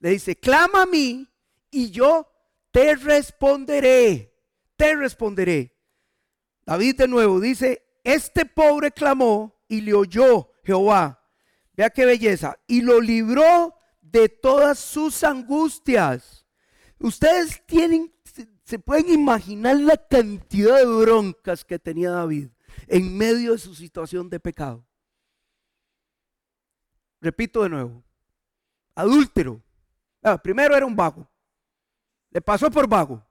Le 0.00 0.10
dice, 0.10 0.34
clama 0.34 0.82
a 0.82 0.86
mí 0.86 1.30
y 1.70 1.90
yo 1.90 2.28
te 2.74 2.96
responderé. 2.96 4.34
Te 4.74 4.96
responderé. 4.96 5.78
David 6.66 6.96
de 6.96 7.06
nuevo 7.06 7.38
dice, 7.38 7.86
este 8.02 8.44
pobre 8.44 8.90
clamó 8.90 9.62
y 9.68 9.80
le 9.80 9.94
oyó 9.94 10.50
Jehová. 10.64 11.24
Vea 11.74 11.90
qué 11.90 12.04
belleza. 12.04 12.58
Y 12.66 12.80
lo 12.80 13.00
libró 13.00 13.76
de 14.00 14.28
todas 14.28 14.80
sus 14.80 15.22
angustias. 15.22 16.44
Ustedes 16.98 17.64
tienen, 17.64 18.12
se 18.64 18.80
pueden 18.80 19.08
imaginar 19.08 19.76
la 19.76 19.96
cantidad 19.96 20.78
de 20.78 20.86
broncas 20.86 21.64
que 21.64 21.78
tenía 21.78 22.10
David 22.10 22.48
en 22.88 23.16
medio 23.16 23.52
de 23.52 23.58
su 23.58 23.76
situación 23.76 24.28
de 24.28 24.40
pecado. 24.40 24.84
Repito 27.20 27.62
de 27.62 27.68
nuevo. 27.68 28.02
Adúltero. 28.96 29.62
Ah, 30.24 30.42
primero 30.42 30.76
era 30.76 30.86
un 30.86 30.96
vago. 30.96 31.30
Le 32.34 32.42
pasó 32.42 32.70
por 32.70 32.88
vago. 32.88 33.24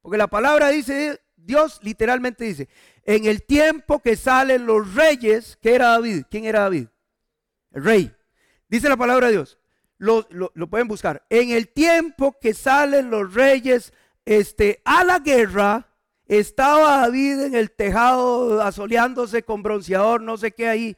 Porque 0.00 0.16
la 0.16 0.26
palabra 0.26 0.70
dice, 0.70 1.20
Dios 1.36 1.78
literalmente 1.82 2.44
dice, 2.44 2.68
en 3.04 3.26
el 3.26 3.42
tiempo 3.42 4.00
que 4.00 4.16
salen 4.16 4.64
los 4.64 4.94
reyes, 4.94 5.58
¿qué 5.60 5.74
era 5.74 5.90
David? 5.90 6.24
¿Quién 6.30 6.46
era 6.46 6.60
David? 6.60 6.88
El 7.70 7.84
rey. 7.84 8.16
Dice 8.66 8.88
la 8.88 8.96
palabra 8.96 9.26
de 9.26 9.34
Dios. 9.34 9.58
Lo, 9.98 10.26
pueden 10.70 10.88
buscar. 10.88 11.22
En 11.28 11.50
el 11.50 11.68
tiempo 11.68 12.38
que 12.40 12.54
salen 12.54 13.10
los 13.10 13.34
reyes 13.34 13.92
este, 14.24 14.80
a 14.86 15.04
la 15.04 15.18
guerra, 15.18 15.86
estaba 16.26 17.00
David 17.02 17.40
en 17.40 17.54
el 17.54 17.70
tejado 17.70 18.62
asoleándose 18.62 19.42
con 19.42 19.62
bronceador, 19.62 20.22
no 20.22 20.38
sé 20.38 20.52
qué 20.52 20.66
ahí. 20.66 20.96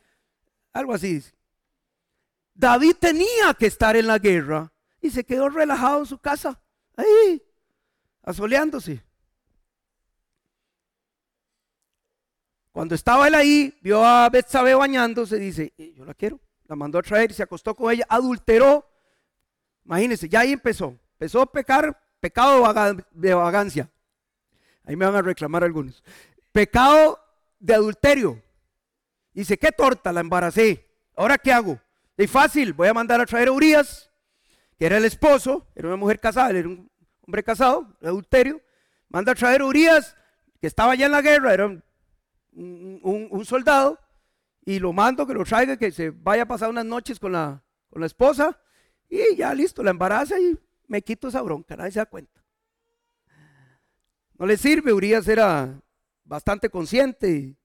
Algo 0.72 0.94
así. 0.94 1.24
David 2.54 2.94
tenía 3.00 3.52
que 3.58 3.66
estar 3.66 3.96
en 3.96 4.06
la 4.06 4.20
guerra 4.20 4.72
y 5.00 5.10
se 5.10 5.24
quedó 5.24 5.48
relajado 5.48 6.00
en 6.00 6.06
su 6.06 6.18
casa 6.18 6.62
ahí, 7.02 7.42
asoleándose. 8.22 9.02
Cuando 12.72 12.94
estaba 12.94 13.28
él 13.28 13.34
ahí, 13.34 13.78
vio 13.82 14.04
a 14.04 14.28
Betsabe 14.30 14.74
bañándose, 14.74 15.38
dice, 15.38 15.74
eh, 15.76 15.92
yo 15.94 16.06
la 16.06 16.14
quiero. 16.14 16.40
La 16.66 16.74
mandó 16.74 16.98
a 16.98 17.02
traer 17.02 17.30
y 17.30 17.34
se 17.34 17.42
acostó 17.42 17.74
con 17.74 17.92
ella, 17.92 18.06
adulteró. 18.08 18.88
Imagínense, 19.84 20.28
ya 20.28 20.40
ahí 20.40 20.52
empezó. 20.52 20.98
Empezó 21.12 21.42
a 21.42 21.52
pecar, 21.52 22.00
pecado 22.18 22.64
de 23.10 23.34
vagancia. 23.34 23.90
Ahí 24.84 24.96
me 24.96 25.04
van 25.04 25.16
a 25.16 25.22
reclamar 25.22 25.62
algunos. 25.64 26.02
Pecado 26.50 27.18
de 27.58 27.74
adulterio. 27.74 28.42
Dice, 29.34 29.58
qué 29.58 29.70
torta, 29.70 30.12
la 30.12 30.20
embaracé. 30.20 30.88
¿Ahora 31.14 31.36
qué 31.36 31.52
hago? 31.52 31.78
Es 32.16 32.30
fácil, 32.30 32.72
voy 32.72 32.88
a 32.88 32.94
mandar 32.94 33.20
a 33.20 33.26
traer 33.26 33.48
a 33.48 33.52
Urias, 33.52 34.10
que 34.78 34.86
era 34.86 34.96
el 34.96 35.04
esposo, 35.04 35.66
era 35.74 35.88
una 35.88 35.96
mujer 35.96 36.20
casada, 36.20 36.50
era 36.50 36.68
un 36.68 36.90
hombre 37.26 37.42
casado, 37.42 37.96
adulterio, 38.02 38.60
manda 39.08 39.32
a 39.32 39.34
traer 39.34 39.62
Urias, 39.62 40.16
que 40.60 40.66
estaba 40.66 40.92
allá 40.92 41.06
en 41.06 41.12
la 41.12 41.22
guerra, 41.22 41.54
era 41.54 41.66
un, 42.52 43.42
soldado, 43.44 43.98
y 44.64 44.78
lo 44.78 44.92
mando 44.92 45.26
que 45.26 45.34
lo 45.34 45.44
traiga, 45.44 45.76
que 45.76 45.90
se 45.90 46.10
vaya 46.10 46.44
a 46.44 46.46
pasar 46.46 46.70
unas 46.70 46.84
noches 46.84 47.18
con 47.18 47.32
la, 47.32 47.62
con 47.90 48.00
la 48.00 48.06
esposa, 48.06 48.60
y 49.08 49.36
ya 49.36 49.54
listo, 49.54 49.82
la 49.82 49.90
embaraza 49.90 50.38
y 50.38 50.58
me 50.86 51.02
quito 51.02 51.28
esa 51.28 51.42
bronca, 51.42 51.76
nadie 51.76 51.92
se 51.92 51.98
da 51.98 52.06
cuenta. 52.06 52.42
No 54.38 54.46
le 54.46 54.56
sirve, 54.56 54.92
Urias 54.92 55.28
era 55.28 55.80
bastante 56.24 56.68
consciente 56.68 57.56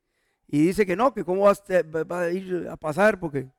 y, 0.47 0.61
dice 0.65 0.85
que 0.85 0.95
no, 0.95 1.13
que 1.13 1.23
cómo 1.23 1.43
va 1.43 2.21
a 2.21 2.31
ir 2.31 2.67
a 2.69 2.77
pasar, 2.77 3.19
porque 3.19 3.49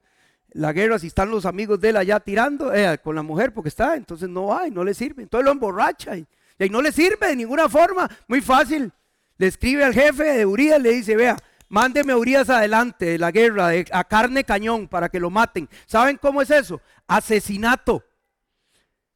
la 0.53 0.73
guerra, 0.73 0.99
si 0.99 1.09
están 1.09 1.31
los 1.31 1.45
amigos 1.47 1.81
de 1.81 1.91
él 1.91 1.97
allá 1.97 2.21
tirando 2.21 2.73
eh, 2.73 2.99
con 2.99 3.15
la 3.15 3.23
mujer 3.23 3.53
porque 3.53 3.69
está, 3.69 3.97
entonces 3.97 4.29
no 4.29 4.57
hay, 4.57 4.71
no 4.71 4.83
le 4.83 4.95
sirve. 4.95 5.23
Entonces 5.23 5.45
lo 5.45 5.53
emborracha 5.53 6.17
y, 6.17 6.27
no 6.71 6.83
le 6.83 6.91
sirve 6.91 7.29
de 7.29 7.37
ninguna 7.37 7.69
forma. 7.69 8.09
Muy 8.27 8.41
fácil. 8.41 8.93
Le 9.37 9.47
escribe 9.47 9.85
al 9.85 9.95
jefe 9.95 10.25
de 10.25 10.47
Urias, 10.47 10.81
le 10.81 10.91
dice, 10.91 11.15
vea, 11.15 11.37
mándeme 11.69 12.13
a 12.13 12.17
Urias 12.17 12.51
adelante 12.51 13.07
de 13.07 13.19
la 13.19 13.31
guerra, 13.31 13.71
a 13.93 14.05
carne 14.05 14.43
cañón, 14.43 14.89
para 14.89 15.09
que 15.09 15.21
lo 15.21 15.31
maten. 15.31 15.69
¿Saben 15.87 16.17
cómo 16.17 16.43
es 16.43 16.51
eso? 16.51 16.81
Asesinato. 17.07 18.05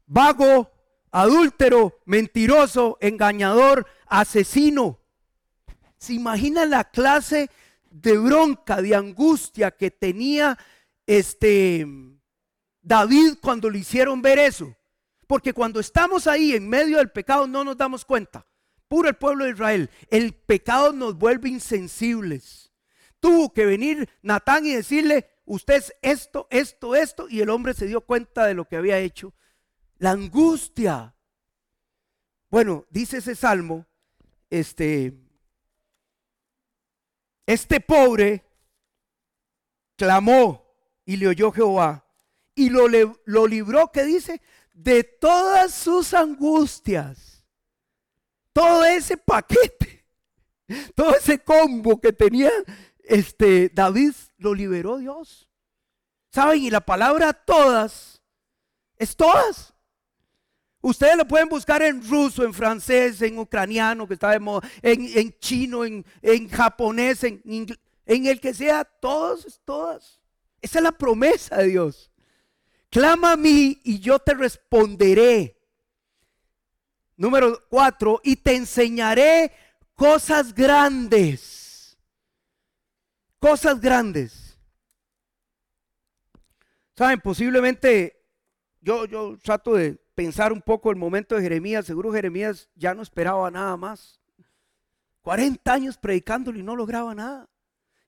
Vago, 0.06 0.70
adúltero, 1.10 1.98
mentiroso, 2.04 2.98
engañador, 3.00 3.86
asesino. 4.06 5.00
¿Se 5.98 6.12
imagina 6.12 6.66
la 6.66 6.84
clase 6.84 7.50
de 7.90 8.16
bronca, 8.18 8.80
de 8.80 8.94
angustia 8.94 9.70
que 9.70 9.90
tenía 9.90 10.58
este, 11.06 11.86
David 12.80 13.34
cuando 13.40 13.70
le 13.70 13.78
hicieron 13.78 14.22
ver 14.22 14.38
eso. 14.38 14.76
Porque 15.26 15.52
cuando 15.52 15.80
estamos 15.80 16.26
ahí 16.26 16.52
en 16.52 16.68
medio 16.68 16.98
del 16.98 17.10
pecado 17.10 17.46
no 17.46 17.64
nos 17.64 17.76
damos 17.76 18.04
cuenta. 18.04 18.46
Puro 18.88 19.08
el 19.08 19.16
pueblo 19.16 19.44
de 19.44 19.52
Israel. 19.52 19.90
El 20.10 20.34
pecado 20.34 20.92
nos 20.92 21.16
vuelve 21.16 21.48
insensibles. 21.48 22.72
Tuvo 23.20 23.52
que 23.52 23.64
venir 23.64 24.10
Natán 24.20 24.66
y 24.66 24.74
decirle, 24.74 25.30
usted 25.46 25.76
es 25.76 25.94
esto, 26.02 26.48
esto, 26.50 26.94
esto. 26.94 27.28
Y 27.30 27.40
el 27.40 27.48
hombre 27.48 27.72
se 27.72 27.86
dio 27.86 28.02
cuenta 28.02 28.44
de 28.44 28.54
lo 28.54 28.66
que 28.66 28.76
había 28.76 28.98
hecho. 28.98 29.32
La 29.96 30.10
angustia. 30.10 31.14
Bueno, 32.50 32.84
dice 32.90 33.18
ese 33.18 33.34
salmo, 33.34 33.86
este, 34.50 35.14
este 37.46 37.80
pobre 37.80 38.44
clamó 39.96 40.61
y 41.12 41.18
le 41.18 41.28
oyó 41.28 41.52
Jehová 41.52 42.06
y 42.54 42.70
lo, 42.70 42.86
lo 43.26 43.46
libró, 43.46 43.92
¿qué 43.92 44.04
dice? 44.04 44.40
De 44.72 45.04
todas 45.04 45.74
sus 45.74 46.14
angustias. 46.14 47.44
Todo 48.54 48.82
ese 48.84 49.18
paquete, 49.18 50.06
todo 50.94 51.14
ese 51.14 51.38
combo 51.38 52.00
que 52.00 52.14
tenía 52.14 52.50
este 53.04 53.70
David, 53.74 54.14
lo 54.38 54.54
liberó 54.54 54.96
Dios. 54.96 55.50
¿Saben? 56.30 56.62
Y 56.62 56.70
la 56.70 56.80
palabra 56.80 57.34
todas 57.34 58.22
es 58.96 59.14
todas. 59.14 59.74
Ustedes 60.80 61.16
lo 61.18 61.28
pueden 61.28 61.50
buscar 61.50 61.82
en 61.82 62.08
ruso, 62.08 62.42
en 62.42 62.54
francés, 62.54 63.20
en 63.20 63.38
ucraniano, 63.38 64.08
que 64.08 64.14
está 64.14 64.30
de 64.30 64.40
moda, 64.40 64.66
en, 64.80 65.38
chino, 65.38 65.84
en, 65.84 66.06
en 66.22 66.48
japonés, 66.48 67.22
en 67.22 67.42
en 68.06 68.26
el 68.26 68.40
que 68.40 68.54
sea, 68.54 68.84
todos, 68.84 69.60
todas. 69.64 70.21
Esa 70.62 70.78
es 70.78 70.82
la 70.84 70.92
promesa 70.92 71.58
de 71.58 71.66
Dios. 71.66 72.10
Clama 72.88 73.32
a 73.32 73.36
mí 73.36 73.80
y 73.84 73.98
yo 73.98 74.18
te 74.18 74.34
responderé. 74.34 75.58
Número 77.16 77.60
cuatro, 77.68 78.20
y 78.24 78.36
te 78.36 78.54
enseñaré 78.54 79.52
cosas 79.94 80.54
grandes. 80.54 81.98
Cosas 83.38 83.80
grandes. 83.80 84.58
Saben, 86.96 87.20
posiblemente 87.20 88.24
yo, 88.80 89.06
yo 89.06 89.36
trato 89.38 89.74
de 89.74 89.94
pensar 90.14 90.52
un 90.52 90.60
poco 90.60 90.90
el 90.90 90.96
momento 90.96 91.34
de 91.34 91.42
Jeremías. 91.42 91.86
Seguro 91.86 92.12
Jeremías 92.12 92.68
ya 92.74 92.94
no 92.94 93.02
esperaba 93.02 93.50
nada 93.50 93.76
más. 93.76 94.20
40 95.22 95.72
años 95.72 95.96
predicándolo 95.98 96.58
y 96.58 96.62
no 96.62 96.76
lograba 96.76 97.14
nada. 97.14 97.48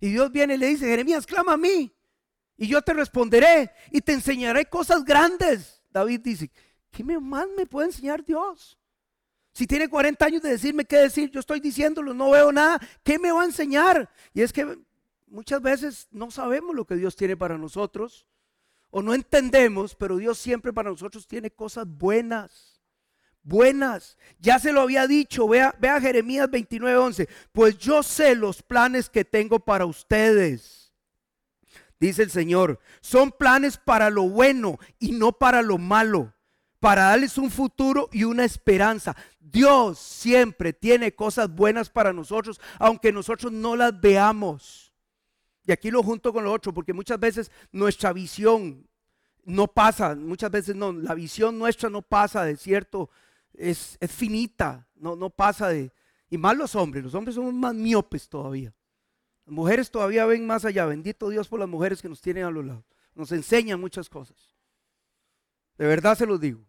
Y 0.01 0.11
Dios 0.11 0.31
viene 0.31 0.55
y 0.55 0.59
le 0.59 0.67
dice, 0.67 0.87
Jeremías, 0.87 1.27
clama 1.27 1.55
a 1.55 1.57
mí. 1.57 1.95
Y 2.57 2.69
yo 2.69 2.83
te 2.83 2.93
responderé 2.93 3.73
y 3.91 4.01
te 4.01 4.13
enseñaré 4.13 4.67
cosas 4.67 5.05
grandes. 5.05 5.83
David 5.91 6.21
dice, 6.21 6.51
¿qué 6.91 7.03
más 7.05 7.47
me 7.57 7.67
puede 7.67 7.89
enseñar 7.89 8.25
Dios? 8.25 8.79
Si 9.53 9.67
tiene 9.67 9.89
40 9.89 10.25
años 10.25 10.43
de 10.43 10.51
decirme 10.51 10.85
qué 10.85 10.97
decir, 10.97 11.31
yo 11.31 11.41
estoy 11.41 11.61
diciéndolo, 11.61 12.13
no 12.13 12.31
veo 12.31 12.51
nada, 12.51 12.81
¿qué 13.03 13.19
me 13.19 13.31
va 13.31 13.43
a 13.43 13.47
enseñar? 13.47 14.11
Y 14.33 14.43
es 14.43 14.53
que 14.53 14.79
muchas 15.27 15.63
veces 15.63 16.09
no 16.11 16.31
sabemos 16.31 16.75
lo 16.75 16.85
que 16.85 16.97
Dios 16.97 17.15
tiene 17.15 17.37
para 17.37 17.57
nosotros 17.57 18.27
o 18.91 19.03
no 19.03 19.15
entendemos, 19.15 19.95
pero 19.95 20.17
Dios 20.17 20.39
siempre 20.39 20.73
para 20.73 20.91
nosotros 20.91 21.27
tiene 21.27 21.51
cosas 21.51 21.87
buenas. 21.87 22.81
Buenas. 23.43 24.17
Ya 24.39 24.59
se 24.59 24.73
lo 24.73 24.81
había 24.81 25.07
dicho, 25.07 25.47
vea, 25.47 25.75
vea 25.79 26.01
Jeremías 26.01 26.49
29:11. 26.49 27.29
Pues 27.53 27.79
yo 27.79 28.03
sé 28.03 28.35
los 28.35 28.63
planes 28.63 29.11
que 29.11 29.25
tengo 29.25 29.61
para 29.61 29.85
ustedes 29.85 30.84
dice 32.01 32.23
el 32.23 32.31
Señor, 32.31 32.81
son 33.01 33.33
planes 33.33 33.77
para 33.77 34.11
lo 34.11 34.29
bueno 34.29 34.79
y 34.99 35.13
no 35.13 35.33
para 35.33 35.63
lo 35.63 35.79
malo, 35.79 36.35
para 36.81 37.05
darles 37.05 37.39
un 37.39 37.51
futuro 37.51 38.09
y 38.13 38.25
una 38.25 38.45
esperanza. 38.45 39.17
Dios 39.41 39.99
siempre 39.99 40.73
tiene 40.73 41.15
cosas 41.15 41.49
buenas 41.55 41.91
para 41.91 42.13
nosotros, 42.13 42.61
aunque 42.79 43.13
nosotros 43.13 43.53
no 43.53 43.77
las 43.77 44.01
veamos. 44.01 44.93
Y 45.67 45.73
aquí 45.73 45.91
lo 45.91 46.03
junto 46.03 46.33
con 46.33 46.45
lo 46.45 46.53
otro, 46.53 46.75
porque 46.75 46.93
muchas 46.93 47.19
veces 47.19 47.51
nuestra 47.73 48.13
visión 48.13 48.87
no 49.45 49.67
pasa, 49.67 50.15
muchas 50.15 50.51
veces 50.51 50.77
no, 50.77 50.93
la 50.93 51.15
visión 51.15 51.59
nuestra 51.59 51.89
no 51.89 52.03
pasa 52.03 52.45
de 52.45 52.57
cierto, 52.57 53.11
es, 53.53 53.99
finita, 54.09 54.89
no, 54.95 55.17
no 55.17 55.31
pasa 55.31 55.69
de... 55.69 55.93
Y 56.31 56.39
más 56.39 56.57
los 56.57 56.75
hombres, 56.75 57.05
los 57.05 57.15
hombres 57.15 57.35
somos 57.37 57.55
más 57.55 57.75
miopes 57.75 58.29
todavía. 58.29 58.75
Las 59.47 59.55
mujeres 59.55 59.91
todavía 59.91 60.27
ven 60.27 60.47
más 60.47 60.65
allá. 60.65 60.87
Bendito 60.87 61.29
Dios 61.29 61.49
por 61.49 61.61
las 61.61 61.69
mujeres 61.69 62.01
que 62.01 62.09
nos 62.09 62.21
tienen 62.21 62.45
a 62.45 62.51
los 62.51 62.65
lados. 62.65 62.85
Nos 63.15 63.33
enseñan 63.33 63.81
muchas 63.81 64.09
cosas. 64.09 64.55
De 65.77 65.87
verdad 65.87 66.17
se 66.17 66.27
los 66.27 66.41
digo. 66.41 66.65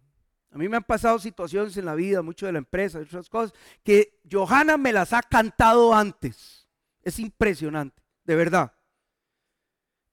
A 0.51 0.57
mí 0.57 0.69
me 0.69 0.77
han 0.77 0.83
pasado 0.83 1.19
situaciones 1.19 1.75
en 1.77 1.85
la 1.85 1.95
vida, 1.95 2.21
mucho 2.21 2.45
de 2.45 2.53
la 2.53 2.59
empresa, 2.59 2.99
otras 2.99 3.29
cosas, 3.29 3.53
que 3.83 4.21
Johanna 4.31 4.77
me 4.77 4.93
las 4.93 5.11
ha 5.11 5.21
cantado 5.21 5.93
antes. 5.93 6.67
Es 7.01 7.19
impresionante, 7.19 8.01
de 8.23 8.35
verdad. 8.35 8.73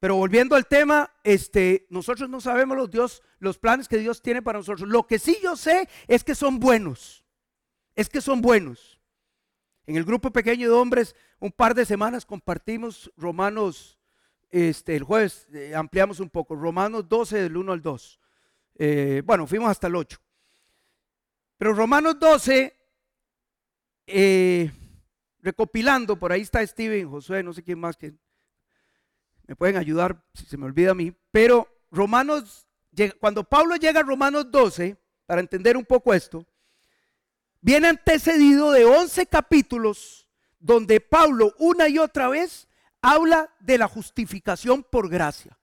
Pero 0.01 0.17
volviendo 0.17 0.57
al 0.57 0.67
tema, 0.67 1.13
este, 1.23 1.87
nosotros 1.91 2.29
no 2.29 2.41
sabemos 2.41 2.77
los, 2.77 2.91
Dios, 2.91 3.23
los 3.39 3.57
planes 3.57 3.87
que 3.87 3.99
Dios 3.99 4.21
tiene 4.21 4.43
para 4.43 4.59
nosotros. 4.59 4.89
Lo 4.89 5.07
que 5.07 5.21
sí 5.21 5.39
yo 5.41 5.55
sé 5.55 5.89
es 6.09 6.25
que 6.25 6.35
son 6.35 6.59
buenos. 6.59 7.25
Es 7.95 8.09
que 8.09 8.21
son 8.21 8.41
buenos. 8.43 9.01
En 9.87 9.97
el 9.97 10.05
grupo 10.05 10.31
pequeño 10.31 10.69
de 10.69 10.75
hombres, 10.75 11.17
un 11.41 11.51
par 11.51 11.75
de 11.75 11.85
semanas 11.85 12.25
compartimos 12.25 13.11
Romanos, 13.17 13.99
este, 14.51 14.95
el 14.95 15.03
jueves 15.03 15.49
eh, 15.53 15.75
ampliamos 15.75 16.21
un 16.21 16.31
poco, 16.31 16.55
Romanos 16.55 17.09
12 17.09 17.43
del 17.43 17.57
1 17.57 17.73
al 17.73 17.83
2. 17.83 18.21
Eh, 18.77 19.23
bueno, 19.25 19.47
fuimos 19.47 19.71
hasta 19.71 19.89
el 19.89 19.97
8. 19.97 20.19
Pero 21.59 21.75
Romanos 21.75 22.19
12, 22.21 22.77
eh, 24.07 24.71
recopilando, 25.41 26.19
por 26.19 26.33
ahí 26.33 26.43
está 26.43 26.65
Steven, 26.65 27.11
Josué, 27.11 27.43
no 27.43 27.53
sé 27.53 27.63
quién 27.63 27.79
más 27.79 27.97
que 27.97 28.15
me 29.47 29.57
pueden 29.57 29.77
ayudar 29.77 30.25
si 30.35 30.47
se 30.47 30.57
me 30.57 30.67
olvida 30.67 30.93
a 30.93 30.95
mí, 30.95 31.13
pero 31.33 31.69
Romanos, 31.91 32.69
cuando 33.21 33.45
Pablo 33.45 33.77
llega 33.77 34.01
a 34.01 34.05
Romanos 34.05 34.51
12, 34.51 34.97
para 35.27 35.41
entender 35.41 35.77
un 35.77 35.85
poco 35.85 36.15
esto, 36.15 36.47
viene 37.63 37.89
antecedido 37.89 38.73
de 38.73 38.85
11 38.85 39.27
capítulos 39.27 40.29
donde 40.59 41.01
Pablo 41.01 41.55
una 41.59 41.89
y 41.89 41.99
otra 41.99 42.29
vez 42.29 42.69
habla 43.01 43.51
de 43.61 43.79
la 43.79 43.89
justificación 43.89 44.85
por 44.85 45.09
gracia. 45.09 45.59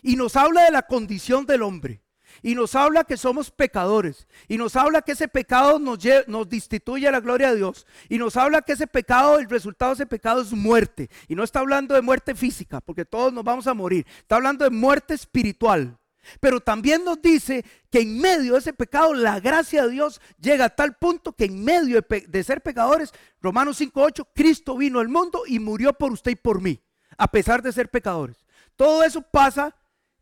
Y 0.00 0.16
nos 0.16 0.36
habla 0.36 0.64
de 0.64 0.70
la 0.70 0.82
condición 0.82 1.44
del 1.44 1.62
hombre. 1.62 2.02
Y 2.42 2.54
nos 2.54 2.74
habla 2.74 3.04
que 3.04 3.16
somos 3.16 3.50
pecadores. 3.50 4.28
Y 4.46 4.56
nos 4.58 4.76
habla 4.76 5.02
que 5.02 5.12
ese 5.12 5.28
pecado 5.28 5.78
nos, 5.78 5.98
nos 6.26 6.48
destituye 6.48 7.08
a 7.08 7.12
la 7.12 7.20
gloria 7.20 7.50
de 7.50 7.56
Dios. 7.56 7.86
Y 8.08 8.18
nos 8.18 8.36
habla 8.36 8.62
que 8.62 8.72
ese 8.72 8.86
pecado, 8.86 9.38
el 9.38 9.48
resultado 9.48 9.90
de 9.90 9.94
ese 9.96 10.06
pecado 10.06 10.40
es 10.40 10.52
muerte. 10.52 11.10
Y 11.26 11.34
no 11.34 11.42
está 11.42 11.60
hablando 11.60 11.94
de 11.94 12.02
muerte 12.02 12.34
física, 12.34 12.80
porque 12.80 13.04
todos 13.04 13.32
nos 13.32 13.44
vamos 13.44 13.66
a 13.66 13.74
morir. 13.74 14.06
Está 14.20 14.36
hablando 14.36 14.64
de 14.64 14.70
muerte 14.70 15.14
espiritual. 15.14 15.98
Pero 16.40 16.60
también 16.60 17.04
nos 17.04 17.20
dice 17.20 17.64
que 17.90 18.00
en 18.00 18.20
medio 18.20 18.54
de 18.54 18.58
ese 18.60 18.72
pecado 18.72 19.14
la 19.14 19.40
gracia 19.40 19.84
de 19.84 19.90
Dios 19.90 20.20
llega 20.40 20.66
a 20.66 20.76
tal 20.76 20.96
punto 20.96 21.32
que 21.32 21.44
en 21.46 21.64
medio 21.64 22.00
de, 22.00 22.44
ser 22.44 22.62
pecadores, 22.62 23.12
Romanos 23.40 23.80
5.8, 23.80 24.28
Cristo 24.34 24.76
vino 24.76 25.00
al 25.00 25.08
mundo 25.08 25.42
y 25.46 25.58
murió 25.58 25.92
por 25.92 26.12
usted 26.12 26.32
y 26.32 26.36
por 26.36 26.60
mí, 26.60 26.80
a 27.16 27.30
pesar 27.30 27.62
de 27.62 27.72
ser 27.72 27.90
pecadores. 27.90 28.46
Todo 28.76 29.02
eso 29.02 29.22
pasa 29.22 29.74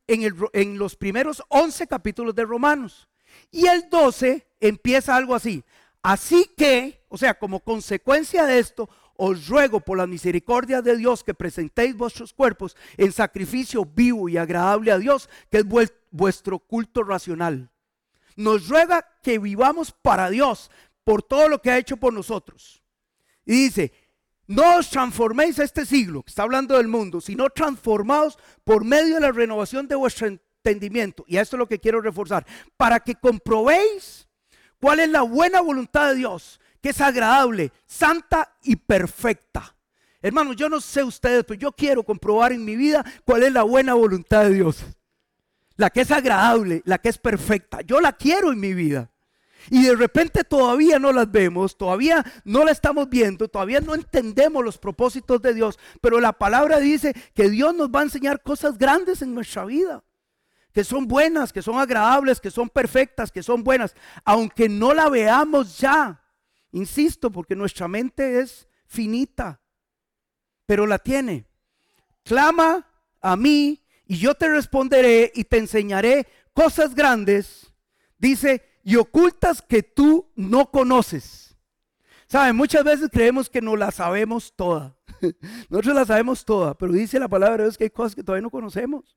en, 0.06 0.34
en 0.52 0.78
los 0.78 0.96
primeros 0.96 1.42
11 1.48 1.86
capítulos 1.86 2.34
de 2.34 2.44
Romanos. 2.44 3.08
Y 3.50 3.66
el 3.66 3.88
12 3.90 4.46
empieza 4.60 5.16
algo 5.16 5.34
así. 5.34 5.64
Así 6.02 6.50
que, 6.56 7.04
o 7.08 7.18
sea, 7.18 7.38
como 7.38 7.60
consecuencia 7.60 8.46
de 8.46 8.58
esto, 8.60 8.88
os 9.18 9.48
ruego 9.48 9.80
por 9.80 9.98
la 9.98 10.06
misericordia 10.06 10.82
de 10.82 10.96
Dios 10.96 11.24
que 11.24 11.34
presentéis 11.34 11.96
vuestros 11.96 12.32
cuerpos 12.32 12.76
en 12.96 13.12
sacrificio 13.12 13.84
vivo 13.84 14.28
y 14.28 14.36
agradable 14.36 14.92
a 14.92 14.98
Dios, 14.98 15.28
que 15.50 15.58
es 15.58 15.66
vuestro 16.10 16.58
culto 16.58 17.02
racional. 17.02 17.70
Nos 18.36 18.68
ruega 18.68 19.06
que 19.22 19.38
vivamos 19.38 19.92
para 19.92 20.30
Dios 20.30 20.70
por 21.04 21.22
todo 21.22 21.48
lo 21.48 21.62
que 21.62 21.70
ha 21.70 21.78
hecho 21.78 21.96
por 21.96 22.12
nosotros. 22.12 22.82
Y 23.44 23.52
dice, 23.52 23.92
no 24.46 24.76
os 24.76 24.90
transforméis 24.90 25.58
a 25.58 25.64
este 25.64 25.86
siglo, 25.86 26.22
que 26.22 26.30
está 26.30 26.42
hablando 26.42 26.76
del 26.76 26.88
mundo, 26.88 27.20
sino 27.20 27.50
transformados 27.50 28.38
por 28.64 28.84
medio 28.84 29.14
de 29.14 29.20
la 29.20 29.32
renovación 29.32 29.88
de 29.88 29.94
vuestro 29.94 30.26
entendimiento. 30.26 31.24
Y 31.26 31.36
esto 31.36 31.56
es 31.56 31.58
lo 31.58 31.68
que 31.68 31.80
quiero 31.80 32.00
reforzar, 32.00 32.46
para 32.76 33.00
que 33.00 33.14
comprobéis 33.14 34.28
cuál 34.80 35.00
es 35.00 35.08
la 35.08 35.22
buena 35.22 35.60
voluntad 35.60 36.10
de 36.10 36.16
Dios 36.16 36.60
que 36.86 36.90
es 36.90 37.00
agradable, 37.00 37.72
santa 37.84 38.54
y 38.62 38.76
perfecta. 38.76 39.74
Hermanos, 40.22 40.54
yo 40.54 40.68
no 40.68 40.80
sé 40.80 41.02
ustedes, 41.02 41.42
pero 41.42 41.58
yo 41.58 41.72
quiero 41.72 42.04
comprobar 42.04 42.52
en 42.52 42.64
mi 42.64 42.76
vida 42.76 43.04
cuál 43.24 43.42
es 43.42 43.52
la 43.52 43.64
buena 43.64 43.94
voluntad 43.94 44.44
de 44.44 44.54
Dios. 44.54 44.84
La 45.74 45.90
que 45.90 46.02
es 46.02 46.12
agradable, 46.12 46.82
la 46.84 46.98
que 46.98 47.08
es 47.08 47.18
perfecta. 47.18 47.80
Yo 47.80 48.00
la 48.00 48.12
quiero 48.12 48.52
en 48.52 48.60
mi 48.60 48.72
vida. 48.72 49.10
Y 49.68 49.82
de 49.82 49.96
repente 49.96 50.44
todavía 50.44 51.00
no 51.00 51.10
las 51.10 51.28
vemos, 51.28 51.76
todavía 51.76 52.24
no 52.44 52.64
la 52.64 52.70
estamos 52.70 53.08
viendo, 53.08 53.48
todavía 53.48 53.80
no 53.80 53.96
entendemos 53.96 54.64
los 54.64 54.78
propósitos 54.78 55.42
de 55.42 55.54
Dios. 55.54 55.80
Pero 56.00 56.20
la 56.20 56.34
palabra 56.34 56.78
dice 56.78 57.14
que 57.34 57.50
Dios 57.50 57.74
nos 57.74 57.88
va 57.88 57.98
a 57.98 58.04
enseñar 58.04 58.44
cosas 58.44 58.78
grandes 58.78 59.22
en 59.22 59.34
nuestra 59.34 59.64
vida. 59.64 60.04
Que 60.72 60.84
son 60.84 61.08
buenas, 61.08 61.52
que 61.52 61.62
son 61.62 61.80
agradables, 61.80 62.38
que 62.38 62.52
son 62.52 62.68
perfectas, 62.68 63.32
que 63.32 63.42
son 63.42 63.64
buenas. 63.64 63.96
Aunque 64.24 64.68
no 64.68 64.94
la 64.94 65.08
veamos 65.08 65.78
ya. 65.78 66.22
Insisto, 66.76 67.32
porque 67.32 67.56
nuestra 67.56 67.88
mente 67.88 68.38
es 68.38 68.68
finita, 68.84 69.62
pero 70.66 70.86
la 70.86 70.98
tiene. 70.98 71.46
Clama 72.22 72.86
a 73.22 73.34
mí 73.34 73.82
y 74.04 74.18
yo 74.18 74.34
te 74.34 74.46
responderé 74.46 75.32
y 75.34 75.44
te 75.44 75.56
enseñaré 75.56 76.26
cosas 76.52 76.94
grandes, 76.94 77.72
dice, 78.18 78.62
y 78.84 78.96
ocultas 78.96 79.62
que 79.62 79.82
tú 79.82 80.30
no 80.36 80.70
conoces. 80.70 81.56
Saben, 82.28 82.54
muchas 82.54 82.84
veces 82.84 83.08
creemos 83.10 83.48
que 83.48 83.62
no 83.62 83.74
la 83.74 83.90
sabemos 83.90 84.52
toda. 84.54 84.98
Nosotros 85.70 85.94
la 85.94 86.04
sabemos 86.04 86.44
toda, 86.44 86.74
pero 86.74 86.92
dice 86.92 87.18
la 87.18 87.28
palabra 87.28 87.56
de 87.56 87.62
Dios 87.62 87.78
que 87.78 87.84
hay 87.84 87.90
cosas 87.90 88.14
que 88.14 88.22
todavía 88.22 88.42
no 88.42 88.50
conocemos. 88.50 89.16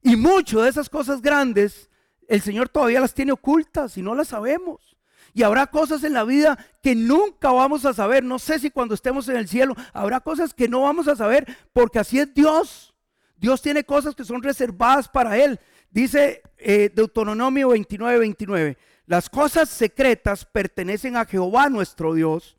Y 0.00 0.16
muchas 0.16 0.62
de 0.62 0.70
esas 0.70 0.88
cosas 0.88 1.20
grandes, 1.20 1.90
el 2.26 2.40
Señor 2.40 2.70
todavía 2.70 3.00
las 3.00 3.12
tiene 3.12 3.32
ocultas 3.32 3.98
y 3.98 4.02
no 4.02 4.14
las 4.14 4.28
sabemos. 4.28 4.95
Y 5.36 5.42
habrá 5.42 5.66
cosas 5.66 6.02
en 6.02 6.14
la 6.14 6.24
vida 6.24 6.56
que 6.82 6.94
nunca 6.94 7.52
vamos 7.52 7.84
a 7.84 7.92
saber. 7.92 8.24
No 8.24 8.38
sé 8.38 8.58
si 8.58 8.70
cuando 8.70 8.94
estemos 8.94 9.28
en 9.28 9.36
el 9.36 9.46
cielo 9.46 9.76
habrá 9.92 10.20
cosas 10.20 10.54
que 10.54 10.66
no 10.66 10.80
vamos 10.80 11.08
a 11.08 11.14
saber 11.14 11.46
porque 11.74 11.98
así 11.98 12.18
es 12.18 12.32
Dios. 12.32 12.94
Dios 13.36 13.60
tiene 13.60 13.84
cosas 13.84 14.14
que 14.14 14.24
son 14.24 14.42
reservadas 14.42 15.10
para 15.10 15.36
Él. 15.36 15.60
Dice 15.90 16.40
eh, 16.56 16.90
Deuteronomio 16.94 17.68
29, 17.68 18.18
29. 18.18 18.78
Las 19.04 19.28
cosas 19.28 19.68
secretas 19.68 20.46
pertenecen 20.46 21.18
a 21.18 21.26
Jehová 21.26 21.68
nuestro 21.68 22.14
Dios, 22.14 22.56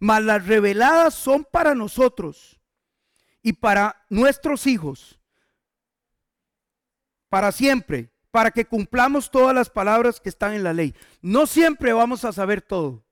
mas 0.00 0.20
las 0.20 0.44
reveladas 0.48 1.14
son 1.14 1.46
para 1.48 1.76
nosotros 1.76 2.58
y 3.40 3.52
para 3.52 4.04
nuestros 4.10 4.66
hijos, 4.66 5.20
para 7.28 7.52
siempre, 7.52 8.10
para 8.36 8.50
que 8.50 8.66
cumplamos 8.66 9.30
todas 9.30 9.54
las 9.54 9.70
palabras 9.70 10.20
que 10.20 10.28
están 10.28 10.52
en 10.52 10.62
la 10.62 10.74
ley. 10.74 10.94
No 11.22 11.46
siempre 11.46 11.94
vamos 11.94 12.22
a 12.22 12.32
saber 12.32 12.60
todo, 12.60 13.02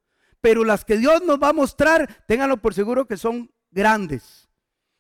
pero 0.43 0.65
las 0.65 0.85
que 0.85 0.99
Dios 0.99 1.23
nos 1.25 1.43
va 1.43 1.49
a 1.49 1.55
mostrar, 1.55 2.27
ténganlo 2.29 2.59
por 2.59 2.75
seguro 2.75 3.07
que 3.07 3.17
son 3.17 3.51
grandes 3.71 4.51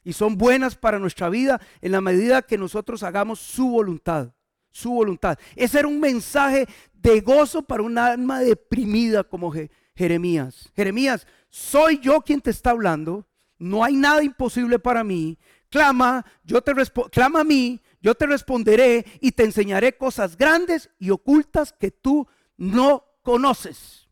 y 0.02 0.14
son 0.14 0.38
buenas 0.38 0.76
para 0.76 0.98
nuestra 0.98 1.28
vida 1.28 1.60
en 1.82 1.92
la 1.92 2.00
medida 2.00 2.40
que 2.40 2.56
nosotros 2.56 3.02
hagamos 3.02 3.38
su 3.38 3.68
voluntad, 3.68 4.32
su 4.70 4.92
voluntad. 4.92 5.38
Ese 5.56 5.80
era 5.80 5.88
un 5.88 6.00
mensaje 6.00 6.66
de 6.94 7.20
gozo 7.20 7.60
para 7.60 7.82
un 7.82 7.98
alma 7.98 8.40
deprimida 8.40 9.24
como 9.24 9.52
Jeremías. 9.94 10.72
Jeremías, 10.74 11.26
soy 11.50 11.98
yo 11.98 12.22
quien 12.22 12.40
te 12.40 12.48
está 12.48 12.70
hablando, 12.70 13.26
no 13.58 13.84
hay 13.84 13.94
nada 13.94 14.24
imposible 14.24 14.78
para 14.78 15.04
mí. 15.04 15.36
Clama, 15.68 16.24
yo 16.44 16.62
te 16.62 16.72
clama 17.10 17.40
a 17.40 17.44
mí, 17.44 17.82
yo 18.04 18.14
te 18.14 18.26
responderé 18.26 19.06
y 19.22 19.32
te 19.32 19.44
enseñaré 19.44 19.96
cosas 19.96 20.36
grandes 20.36 20.90
y 20.98 21.08
ocultas 21.08 21.72
que 21.72 21.90
tú 21.90 22.28
no 22.58 23.02
conoces. 23.22 24.10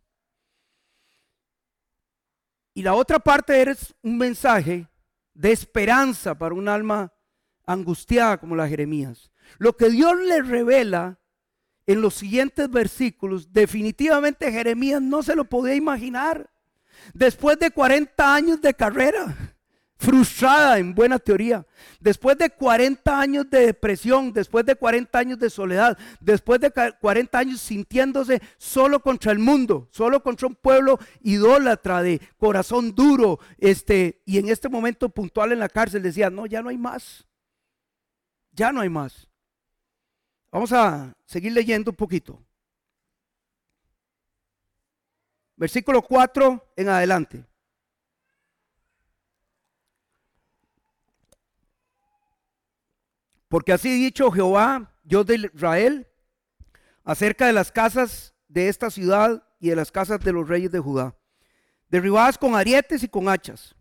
Y 2.73 2.83
la 2.83 2.95
otra 2.95 3.19
parte 3.19 3.61
es 3.61 3.95
un 4.03 4.17
mensaje 4.17 4.89
de 5.35 5.53
esperanza 5.53 6.35
para 6.39 6.55
un 6.55 6.71
alma 6.71 7.13
angustiada 7.67 8.39
como 8.39 8.57
la 8.57 8.67
Jeremías. 8.67 9.31
Lo 9.59 9.77
que 9.77 9.91
Dios 9.91 10.19
le 10.23 10.41
revela 10.41 11.19
en 11.85 12.01
los 12.01 12.15
siguientes 12.15 12.71
versículos, 12.71 13.53
definitivamente 13.53 14.51
Jeremías 14.51 15.03
no 15.03 15.23
se 15.23 15.37
lo 15.37 15.45
podía 15.45 15.75
imaginar. 15.75 16.51
Después 17.13 17.59
de 17.59 17.71
40 17.71 18.35
años 18.35 18.63
de 18.63 18.73
carrera, 18.73 19.52
frustrada 20.03 20.79
en 20.79 20.95
buena 20.95 21.21
teoría, 21.21 21.65
después 22.01 22.37
de 22.37 22.51
40 22.51 23.21
años 23.21 23.49
de 23.49 23.67
depresión, 23.67 24.33
después 24.33 24.67
de 24.67 24.75
40 24.75 25.17
años 25.17 25.39
de 25.39 25.49
soledad, 25.49 25.97
después 26.21 26.61
de 26.61 26.73
40 26.73 27.39
años 27.39 27.61
sintiéndose 27.61 28.43
solo 28.59 29.01
contra 29.01 29.31
el 29.31 29.39
mundo, 29.39 29.89
solo 29.93 30.21
contra 30.21 30.49
un 30.49 30.57
pueblo 30.57 30.99
idólatra 31.21 32.03
de 32.03 32.21
corazón 32.37 32.97
duro, 32.97 33.39
este, 33.59 34.23
y 34.27 34.39
en 34.39 34.49
este 34.49 34.69
momento 34.69 35.09
puntual 35.09 35.53
en 35.53 35.61
la 35.61 35.69
cárcel 35.69 36.03
decía, 36.03 36.31
no, 36.31 36.47
ya 36.47 36.63
no 36.63 36.71
hay 36.71 36.79
más, 36.79 37.29
ya 38.51 38.73
no 38.73 38.81
hay 38.81 38.89
más. 38.89 39.29
Vamos 40.51 40.73
a 40.73 41.15
seguir 41.25 41.53
leyendo 41.53 41.93
un 41.93 41.97
poquito. 41.97 42.43
Versículo 45.57 46.03
4 46.03 46.73
en 46.77 46.89
adelante. 46.89 47.52
Porque 53.53 53.75
así 53.75 54.03
dicho 54.03 54.31
Jehová, 54.31 54.95
Dios 55.05 55.27
de 55.27 55.51
Israel, 55.53 56.07
acerca 57.05 57.47
de 57.47 57.53
las 57.53 57.71
casas 57.71 58.33
de 58.49 58.69
esta 58.69 58.89
ciudad 58.89 59.47
y 59.61 59.69
de 59.69 59.77
las 59.77 59.93
casas 59.93 60.21
de 60.21 60.33
los 60.33 60.49
reyes 60.49 60.73
de 60.73 60.79
Judá, 60.79 61.15
derribadas 61.91 62.39
con 62.39 62.55
arietes 62.55 63.03
y 63.03 63.09
con 63.09 63.29
hachas, 63.29 63.75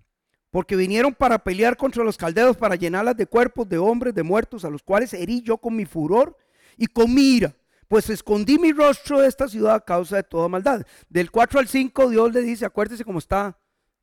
porque 0.49 0.75
vinieron 0.75 1.15
para 1.15 1.39
pelear 1.39 1.77
contra 1.77 2.03
los 2.03 2.17
caldeos, 2.17 2.57
para 2.57 2.75
llenarlas 2.75 3.15
de 3.15 3.25
cuerpos 3.27 3.69
de 3.69 3.77
hombres, 3.77 4.13
de 4.13 4.23
muertos, 4.23 4.65
a 4.65 4.69
los 4.69 4.83
cuales 4.83 5.13
herí 5.13 5.41
yo 5.41 5.57
con 5.57 5.73
mi 5.73 5.85
furor 5.85 6.35
y 6.75 6.87
con 6.87 7.13
mi 7.13 7.37
ira 7.37 7.55
pues 7.87 8.09
escondí 8.09 8.59
mi 8.59 8.73
rostro 8.73 9.21
de 9.21 9.29
esta 9.29 9.47
ciudad 9.47 9.75
a 9.75 9.85
causa 9.85 10.17
de 10.17 10.23
toda 10.23 10.49
maldad. 10.49 10.85
Del 11.07 11.31
4 11.31 11.61
al 11.61 11.69
5 11.69 12.09
Dios 12.09 12.33
le 12.33 12.41
dice, 12.41 12.65
acuérdese 12.65 13.05
cómo 13.05 13.19
está 13.19 13.57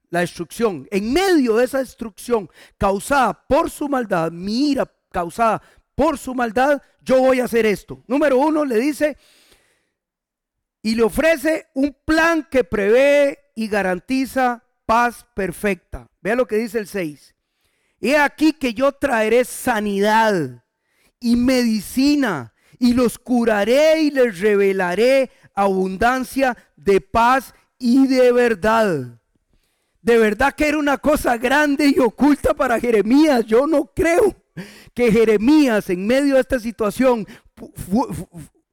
la 0.08 0.20
destrucción. 0.20 0.88
En 0.90 1.12
medio 1.12 1.56
de 1.56 1.64
esa 1.64 1.78
destrucción 1.78 2.48
causada 2.78 3.46
por 3.46 3.68
su 3.68 3.86
maldad, 3.86 4.32
mi 4.32 4.70
ira 4.70 4.90
causada 5.10 5.62
por 5.94 6.18
su 6.18 6.34
maldad, 6.34 6.80
yo 7.02 7.18
voy 7.18 7.40
a 7.40 7.44
hacer 7.44 7.66
esto. 7.66 8.04
Número 8.06 8.38
uno 8.38 8.64
le 8.64 8.78
dice, 8.78 9.16
y 10.82 10.94
le 10.94 11.02
ofrece 11.02 11.66
un 11.74 11.96
plan 12.04 12.46
que 12.50 12.64
prevé 12.64 13.38
y 13.54 13.68
garantiza 13.68 14.64
paz 14.86 15.26
perfecta. 15.34 16.08
Vea 16.20 16.36
lo 16.36 16.46
que 16.46 16.56
dice 16.56 16.78
el 16.78 16.86
6. 16.86 17.34
He 18.00 18.16
aquí 18.16 18.52
que 18.52 18.74
yo 18.74 18.92
traeré 18.92 19.44
sanidad 19.44 20.64
y 21.18 21.36
medicina 21.36 22.54
y 22.78 22.94
los 22.94 23.18
curaré 23.18 24.02
y 24.02 24.10
les 24.10 24.38
revelaré 24.38 25.30
abundancia 25.54 26.56
de 26.76 27.00
paz 27.00 27.54
y 27.78 28.06
de 28.06 28.30
verdad. 28.30 29.20
De 30.00 30.16
verdad 30.16 30.54
que 30.54 30.68
era 30.68 30.78
una 30.78 30.98
cosa 30.98 31.36
grande 31.36 31.92
y 31.94 31.98
oculta 31.98 32.54
para 32.54 32.78
Jeremías. 32.78 33.44
Yo 33.44 33.66
no 33.66 33.92
creo 33.94 34.34
que 34.94 35.12
Jeremías 35.12 35.90
en 35.90 36.06
medio 36.06 36.34
de 36.34 36.40
esta 36.40 36.60
situación 36.60 37.26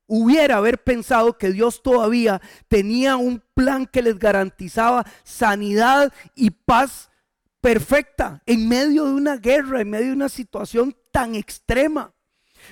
hubiera 0.07 0.57
haber 0.57 0.83
pensado 0.83 1.37
que 1.37 1.51
Dios 1.51 1.81
todavía 1.81 2.41
tenía 2.67 3.17
un 3.17 3.41
plan 3.53 3.85
que 3.85 4.01
les 4.01 4.19
garantizaba 4.19 5.05
sanidad 5.23 6.13
y 6.35 6.51
paz 6.51 7.09
perfecta 7.61 8.43
en 8.45 8.69
medio 8.69 9.05
de 9.05 9.13
una 9.13 9.37
guerra, 9.37 9.81
en 9.81 9.89
medio 9.89 10.07
de 10.07 10.13
una 10.13 10.29
situación 10.29 10.95
tan 11.11 11.35
extrema. 11.35 12.13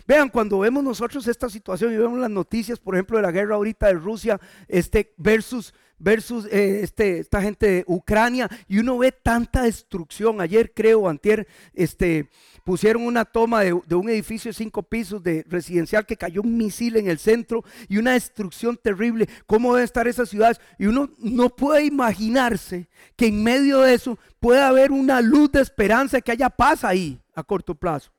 Vean, 0.07 0.29
cuando 0.29 0.59
vemos 0.59 0.83
nosotros 0.83 1.27
esta 1.27 1.49
situación 1.49 1.93
y 1.93 1.97
vemos 1.97 2.19
las 2.19 2.29
noticias, 2.29 2.79
por 2.79 2.95
ejemplo, 2.95 3.17
de 3.17 3.23
la 3.23 3.31
guerra 3.31 3.55
ahorita 3.55 3.87
de 3.87 3.93
Rusia 3.93 4.39
este, 4.67 5.13
versus, 5.17 5.73
versus 5.97 6.45
eh, 6.45 6.81
este, 6.83 7.19
esta 7.19 7.41
gente 7.41 7.65
de 7.67 7.83
Ucrania, 7.87 8.49
y 8.67 8.79
uno 8.79 8.97
ve 8.97 9.11
tanta 9.11 9.63
destrucción. 9.63 10.41
Ayer 10.41 10.73
creo, 10.73 11.07
antier, 11.07 11.47
este, 11.73 12.29
pusieron 12.63 13.05
una 13.05 13.25
toma 13.25 13.61
de, 13.61 13.73
un 13.73 14.09
edificio 14.09 14.49
de 14.49 14.53
cinco 14.53 14.83
pisos 14.83 15.21
de 15.21 15.45
residencial 15.47 16.05
que 16.05 16.17
cayó 16.17 16.41
un 16.41 16.57
misil 16.57 16.97
en 16.97 17.07
el 17.07 17.19
centro 17.19 17.63
y 17.87 17.97
una 17.97 18.13
destrucción 18.13 18.77
terrible. 18.77 19.27
¿Cómo 19.45 19.73
deben 19.73 19.85
estar 19.85 20.07
esas 20.07 20.29
ciudades? 20.29 20.59
Y 20.79 20.85
uno 20.85 21.09
no 21.17 21.49
puede 21.49 21.85
imaginarse 21.85 22.89
que 23.15 23.27
en 23.27 23.43
medio 23.43 23.81
de 23.81 23.93
eso 23.93 24.17
pueda 24.39 24.67
haber 24.67 24.91
una 24.91 25.21
luz 25.21 25.51
de 25.51 25.61
esperanza, 25.61 26.21
que 26.21 26.31
haya 26.31 26.49
paz 26.49 26.83
ahí 26.83 27.19
a 27.35 27.43
corto 27.43 27.75
plazo. 27.75 28.11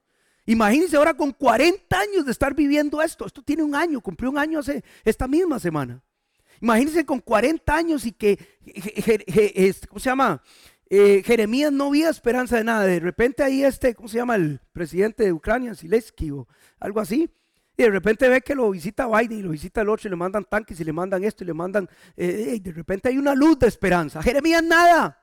Imagínense 0.46 0.96
ahora 0.96 1.14
con 1.14 1.32
40 1.32 1.98
años 1.98 2.26
de 2.26 2.32
estar 2.32 2.54
viviendo 2.54 3.00
esto. 3.00 3.26
Esto 3.26 3.42
tiene 3.42 3.62
un 3.62 3.74
año, 3.74 4.00
cumplió 4.00 4.30
un 4.30 4.38
año 4.38 4.58
hace 4.58 4.84
esta 5.04 5.26
misma 5.26 5.58
semana. 5.58 6.02
Imagínense 6.60 7.04
con 7.04 7.20
40 7.20 7.74
años 7.74 8.06
y 8.06 8.12
que, 8.12 8.38
¿cómo 9.88 9.98
se 9.98 10.10
llama? 10.10 10.42
Eh, 10.90 11.22
Jeremías 11.24 11.72
no 11.72 11.88
había 11.88 12.10
esperanza 12.10 12.56
de 12.56 12.64
nada. 12.64 12.84
De 12.84 13.00
repente 13.00 13.42
ahí 13.42 13.64
este, 13.64 13.94
¿cómo 13.94 14.08
se 14.08 14.18
llama? 14.18 14.36
El 14.36 14.60
presidente 14.72 15.24
de 15.24 15.32
Ucrania, 15.32 15.74
Zelensky 15.74 16.30
o 16.30 16.46
algo 16.78 17.00
así. 17.00 17.30
Y 17.76 17.82
de 17.82 17.90
repente 17.90 18.28
ve 18.28 18.40
que 18.40 18.54
lo 18.54 18.70
visita 18.70 19.08
Biden 19.08 19.38
y 19.38 19.42
lo 19.42 19.50
visita 19.50 19.80
el 19.80 19.88
otro 19.88 20.08
y 20.08 20.10
le 20.10 20.16
mandan 20.16 20.44
tanques 20.44 20.78
y 20.78 20.84
le 20.84 20.92
mandan 20.92 21.24
esto 21.24 21.42
y 21.42 21.48
le 21.48 21.54
mandan... 21.54 21.88
Eh, 22.16 22.60
de 22.62 22.72
repente 22.72 23.08
hay 23.08 23.18
una 23.18 23.34
luz 23.34 23.58
de 23.58 23.66
esperanza. 23.66 24.22
Jeremías 24.22 24.62
nada. 24.62 25.20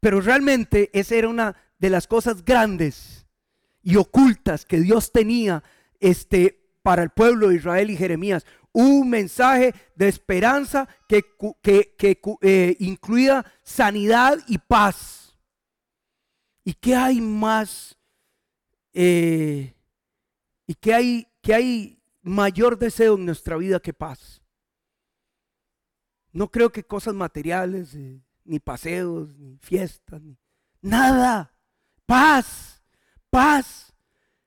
Pero 0.00 0.20
realmente 0.22 0.90
esa 0.94 1.14
era 1.16 1.28
una 1.28 1.54
de 1.78 1.90
las 1.90 2.06
cosas 2.06 2.44
grandes 2.44 3.26
y 3.82 3.96
ocultas 3.96 4.64
que 4.64 4.80
Dios 4.80 5.12
tenía 5.12 5.62
este, 5.98 6.70
para 6.82 7.02
el 7.02 7.10
pueblo 7.10 7.48
de 7.48 7.56
Israel 7.56 7.90
y 7.90 7.96
Jeremías. 7.96 8.46
Un 8.72 9.10
mensaje 9.10 9.74
de 9.96 10.08
esperanza 10.08 10.88
que, 11.08 11.24
que, 11.62 12.20
eh, 12.42 12.76
incluía 12.78 13.44
sanidad 13.62 14.38
y 14.46 14.58
paz. 14.58 15.36
¿Y 16.64 16.74
qué 16.74 16.94
hay 16.94 17.20
más? 17.20 17.98
Eh, 18.92 19.74
¿Y 20.66 20.74
qué 20.74 20.94
hay, 20.94 21.26
qué 21.42 21.54
hay 21.54 22.02
mayor 22.22 22.78
deseo 22.78 23.16
en 23.16 23.26
nuestra 23.26 23.56
vida 23.56 23.80
que 23.80 23.92
paz? 23.92 24.40
No 26.32 26.50
creo 26.50 26.70
que 26.70 26.84
cosas 26.84 27.14
materiales, 27.14 27.94
eh, 27.94 28.22
ni 28.44 28.60
paseos, 28.60 29.36
ni 29.36 29.58
fiestas, 29.58 30.22
ni 30.22 30.38
nada. 30.80 31.52
Paz 32.06 32.70
paz, 33.30 33.92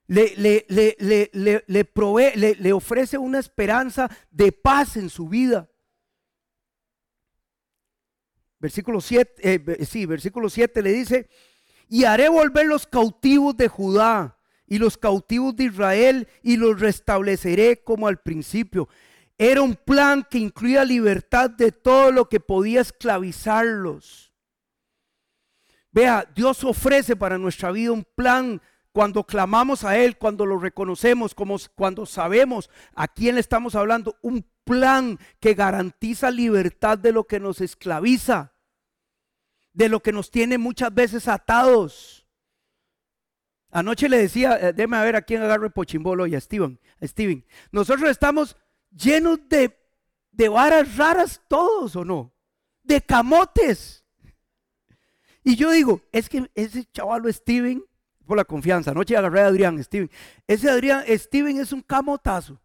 le, 0.06 0.34
le, 0.36 0.66
le, 0.98 1.64
le, 1.66 1.84
provee, 1.84 2.36
le, 2.36 2.72
ofrece 2.72 3.16
una 3.16 3.38
esperanza 3.38 4.10
de 4.30 4.52
paz 4.52 4.96
en 4.96 5.08
su 5.08 5.28
vida. 5.28 5.68
Versículo 8.58 9.00
7, 9.00 9.34
eh, 9.42 9.84
sí, 9.84 10.06
versículo 10.06 10.48
7 10.48 10.82
le 10.82 10.92
dice, 10.92 11.28
y 11.88 12.04
haré 12.04 12.28
volver 12.28 12.66
los 12.66 12.86
cautivos 12.86 13.56
de 13.56 13.68
Judá 13.68 14.38
y 14.66 14.78
los 14.78 14.96
cautivos 14.96 15.54
de 15.56 15.64
Israel 15.64 16.28
y 16.42 16.56
los 16.56 16.80
restableceré 16.80 17.82
como 17.82 18.08
al 18.08 18.18
principio. 18.18 18.88
Era 19.36 19.62
un 19.62 19.74
plan 19.74 20.26
que 20.28 20.38
incluía 20.38 20.84
libertad 20.84 21.50
de 21.50 21.72
todo 21.72 22.12
lo 22.12 22.28
que 22.28 22.40
podía 22.40 22.80
esclavizarlos. 22.80 24.32
Vea, 25.90 26.28
Dios 26.34 26.64
ofrece 26.64 27.16
para 27.16 27.38
nuestra 27.38 27.70
vida 27.70 27.92
un 27.92 28.04
plan 28.16 28.60
cuando 28.94 29.24
clamamos 29.24 29.82
a 29.82 29.98
Él, 29.98 30.16
cuando 30.18 30.46
lo 30.46 30.56
reconocemos, 30.56 31.34
cuando 31.74 32.06
sabemos 32.06 32.70
a 32.94 33.08
quién 33.08 33.34
le 33.34 33.40
estamos 33.40 33.74
hablando, 33.74 34.16
un 34.22 34.46
plan 34.62 35.18
que 35.40 35.54
garantiza 35.54 36.30
libertad 36.30 36.96
de 36.96 37.10
lo 37.10 37.24
que 37.24 37.40
nos 37.40 37.60
esclaviza, 37.60 38.52
de 39.72 39.88
lo 39.88 39.98
que 39.98 40.12
nos 40.12 40.30
tiene 40.30 40.58
muchas 40.58 40.94
veces 40.94 41.26
atados. 41.26 42.28
Anoche 43.72 44.08
le 44.08 44.18
decía, 44.18 44.56
eh, 44.60 44.72
déme 44.72 44.96
a 44.96 45.02
ver 45.02 45.16
a 45.16 45.22
quién 45.22 45.42
agarro 45.42 45.66
el 45.66 45.72
pochimbolo 45.72 46.28
y 46.28 46.36
a 46.36 46.40
Steven, 46.40 46.78
a 47.02 47.06
Steven. 47.08 47.44
Nosotros 47.72 48.08
estamos 48.08 48.56
llenos 48.92 49.40
de, 49.48 49.76
de 50.30 50.48
varas 50.48 50.96
raras 50.96 51.42
todos, 51.48 51.96
¿o 51.96 52.04
no? 52.04 52.32
De 52.84 53.00
camotes. 53.00 54.04
Y 55.42 55.56
yo 55.56 55.72
digo, 55.72 56.00
es 56.12 56.28
que 56.28 56.48
ese 56.54 56.84
chaval 56.92 57.34
Steven, 57.34 57.84
por 58.24 58.36
la 58.36 58.44
confianza, 58.44 58.90
anoche 58.90 59.16
agarré 59.16 59.40
a 59.40 59.46
Adrián, 59.46 59.82
Steven. 59.82 60.10
Ese 60.46 60.70
Adrián, 60.70 61.04
Steven 61.08 61.58
es 61.58 61.72
un 61.72 61.82
camotazo. 61.82 62.60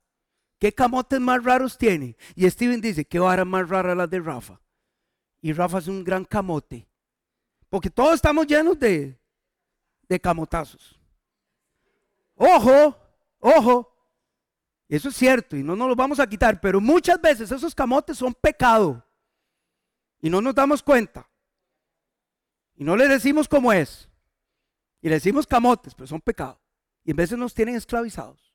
¿Qué 0.59 0.73
camotes 0.73 1.19
más 1.19 1.43
raros 1.43 1.77
tiene? 1.77 2.17
Y 2.35 2.49
Steven 2.49 2.81
dice, 2.81 3.05
¿qué 3.05 3.19
vara 3.19 3.45
más 3.45 3.69
rara 3.69 3.95
la 3.95 4.07
de 4.07 4.19
Rafa? 4.19 4.59
Y 5.41 5.53
Rafa 5.53 5.77
es 5.77 5.87
un 5.87 6.03
gran 6.03 6.25
camote. 6.25 6.85
Porque 7.69 7.89
todos 7.89 8.15
estamos 8.15 8.45
llenos 8.45 8.77
de, 8.77 9.17
de 10.07 10.19
camotazos. 10.19 10.99
Ojo, 12.35 12.97
ojo. 13.39 13.95
Eso 14.89 15.09
es 15.09 15.15
cierto 15.15 15.55
y 15.55 15.63
no 15.63 15.75
nos 15.75 15.87
lo 15.87 15.95
vamos 15.95 16.19
a 16.19 16.27
quitar, 16.27 16.59
pero 16.59 16.81
muchas 16.81 17.21
veces 17.21 17.51
esos 17.51 17.75
camotes 17.75 18.17
son 18.17 18.33
pecado. 18.33 19.05
Y 20.19 20.29
no 20.29 20.41
nos 20.41 20.55
damos 20.55 20.81
cuenta. 20.83 21.29
Y 22.75 22.83
no 22.83 22.97
le 22.97 23.07
decimos 23.07 23.47
cómo 23.47 23.71
es. 23.71 24.08
Y 25.01 25.07
le 25.07 25.15
decimos 25.15 25.47
camotes, 25.47 25.95
pero 25.95 26.07
son 26.07 26.21
pecados. 26.21 26.59
Y 27.03 27.11
en 27.11 27.17
veces 27.17 27.37
nos 27.37 27.53
tienen 27.53 27.75
esclavizados. 27.75 28.53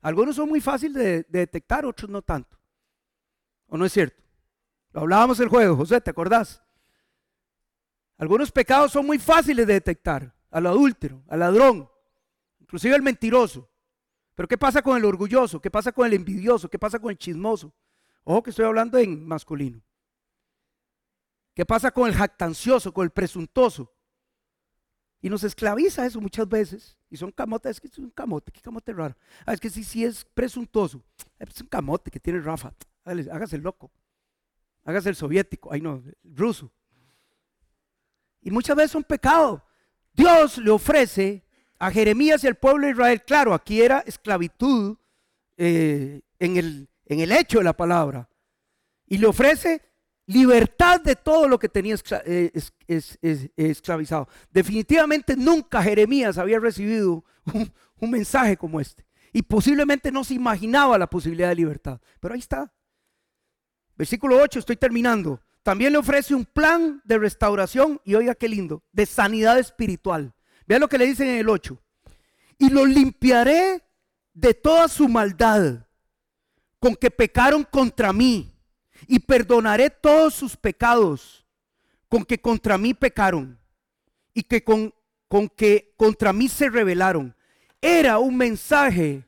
Algunos 0.00 0.36
son 0.36 0.48
muy 0.48 0.60
fáciles 0.60 0.94
de, 0.94 1.26
detectar, 1.28 1.84
otros 1.84 2.08
no 2.10 2.22
tanto. 2.22 2.56
¿O 3.66 3.76
no 3.76 3.84
es 3.84 3.92
cierto? 3.92 4.22
Lo 4.92 5.00
hablábamos 5.00 5.40
el 5.40 5.48
juego, 5.48 5.76
José, 5.76 6.00
¿te 6.00 6.10
acordás? 6.10 6.62
Algunos 8.16 8.52
pecados 8.52 8.92
son 8.92 9.04
muy 9.06 9.18
fáciles 9.18 9.66
de 9.66 9.74
detectar. 9.74 10.34
Al 10.50 10.66
adúltero, 10.66 11.22
al 11.28 11.40
ladrón, 11.40 11.90
inclusive 12.60 12.94
al 12.94 13.02
mentiroso. 13.02 13.68
Pero 14.34 14.48
¿qué 14.48 14.56
pasa 14.56 14.80
con 14.80 14.96
el 14.96 15.04
orgulloso? 15.04 15.60
¿Qué 15.60 15.70
pasa 15.70 15.92
con 15.92 16.06
el 16.06 16.14
envidioso? 16.14 16.68
¿Qué 16.70 16.78
pasa 16.78 16.98
con 16.98 17.10
el 17.10 17.18
chismoso? 17.18 17.74
Ojo 18.22 18.42
que 18.42 18.50
estoy 18.50 18.64
hablando 18.64 18.96
en 18.98 19.26
masculino. 19.26 19.82
¿Qué 21.54 21.64
pasa 21.64 21.90
con 21.90 22.08
el 22.08 22.14
jactancioso, 22.14 22.92
con 22.92 23.04
el 23.04 23.10
presuntuoso? 23.10 23.95
Y 25.26 25.28
nos 25.28 25.42
esclaviza 25.42 26.06
eso 26.06 26.20
muchas 26.20 26.48
veces. 26.48 26.96
Y 27.10 27.16
son 27.16 27.32
camotes, 27.32 27.72
es 27.72 27.80
que 27.80 27.88
es 27.88 27.98
un 27.98 28.10
camote, 28.10 28.52
qué 28.52 28.60
camote 28.60 28.92
raro. 28.92 29.16
Ah, 29.44 29.54
es 29.54 29.58
que 29.58 29.68
sí, 29.68 29.82
sí 29.82 30.04
es 30.04 30.24
presuntuoso. 30.24 31.02
Es 31.40 31.60
un 31.60 31.66
camote 31.66 32.12
que 32.12 32.20
tiene 32.20 32.38
Rafa. 32.38 32.72
Hágase 33.02 33.56
el 33.56 33.62
loco. 33.62 33.90
Hágase 34.84 35.08
el 35.08 35.16
soviético. 35.16 35.72
Ay 35.72 35.80
no, 35.80 36.00
el 36.22 36.36
ruso. 36.36 36.70
Y 38.40 38.52
muchas 38.52 38.76
veces 38.76 38.92
son 38.92 39.02
pecado. 39.02 39.64
Dios 40.12 40.58
le 40.58 40.70
ofrece 40.70 41.44
a 41.80 41.90
Jeremías 41.90 42.44
y 42.44 42.46
al 42.46 42.54
pueblo 42.54 42.86
de 42.86 42.92
Israel, 42.92 43.20
claro, 43.24 43.52
aquí 43.52 43.82
era 43.82 44.04
esclavitud 44.06 44.96
eh, 45.56 46.20
en, 46.38 46.56
el, 46.56 46.88
en 47.04 47.18
el 47.18 47.32
hecho 47.32 47.58
de 47.58 47.64
la 47.64 47.76
palabra. 47.76 48.28
Y 49.08 49.18
le 49.18 49.26
ofrece 49.26 49.82
libertad 50.26 51.00
de 51.00 51.16
todo 51.16 51.48
lo 51.48 51.58
que 51.58 51.68
tenía 51.68 51.96
eh, 52.26 52.52
esclavizado. 53.56 54.28
Definitivamente 54.50 55.36
nunca 55.36 55.82
Jeremías 55.82 56.36
había 56.36 56.58
recibido 56.58 57.24
un, 57.52 58.10
mensaje 58.10 58.56
como 58.56 58.80
este. 58.80 59.06
Y 59.32 59.42
posiblemente 59.42 60.10
no 60.10 60.24
se 60.24 60.34
imaginaba 60.34 60.98
la 60.98 61.08
posibilidad 61.08 61.48
de 61.48 61.54
libertad. 61.54 62.00
Pero 62.20 62.34
ahí 62.34 62.40
está. 62.40 62.72
Versículo 63.96 64.40
8, 64.40 64.58
estoy 64.58 64.76
terminando. 64.76 65.40
También 65.62 65.92
le 65.92 65.98
ofrece 65.98 66.34
un 66.34 66.44
plan 66.44 67.00
de 67.04 67.18
restauración 67.18 68.00
y 68.04 68.14
oiga 68.14 68.34
qué 68.34 68.48
lindo, 68.48 68.84
de 68.92 69.04
sanidad 69.06 69.58
espiritual. 69.58 70.34
Vean 70.66 70.80
lo 70.80 70.88
que 70.88 70.98
le 70.98 71.06
dicen 71.06 71.28
en 71.28 71.38
el 71.38 71.48
8. 71.48 71.80
Y 72.58 72.70
lo 72.70 72.86
limpiaré 72.86 73.82
de 74.32 74.54
toda 74.54 74.88
su 74.88 75.08
maldad 75.08 75.86
con 76.78 76.94
que 76.94 77.10
pecaron 77.10 77.64
contra 77.64 78.12
mí 78.12 78.55
y 79.06 79.18
perdonaré 79.18 79.90
todos 79.90 80.34
sus 80.34 80.56
pecados 80.56 81.44
con 82.08 82.24
que 82.24 82.40
contra 82.40 82.78
mí 82.78 82.94
pecaron 82.94 83.58
y 84.32 84.42
que 84.42 84.62
con, 84.62 84.94
con 85.28 85.48
que 85.48 85.94
contra 85.96 86.32
mí 86.32 86.48
se 86.48 86.68
rebelaron. 86.68 87.34
Era 87.80 88.18
un 88.18 88.36
mensaje 88.36 89.24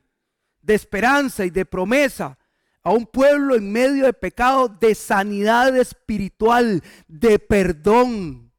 de 0.61 0.75
esperanza 0.75 1.45
y 1.45 1.49
de 1.49 1.65
promesa 1.65 2.37
a 2.83 2.91
un 2.91 3.05
pueblo 3.05 3.55
en 3.55 3.71
medio 3.71 4.05
de 4.05 4.13
pecado, 4.13 4.67
de 4.67 4.95
sanidad 4.95 5.75
espiritual, 5.77 6.81
de 7.07 7.39
perdón. 7.39 8.51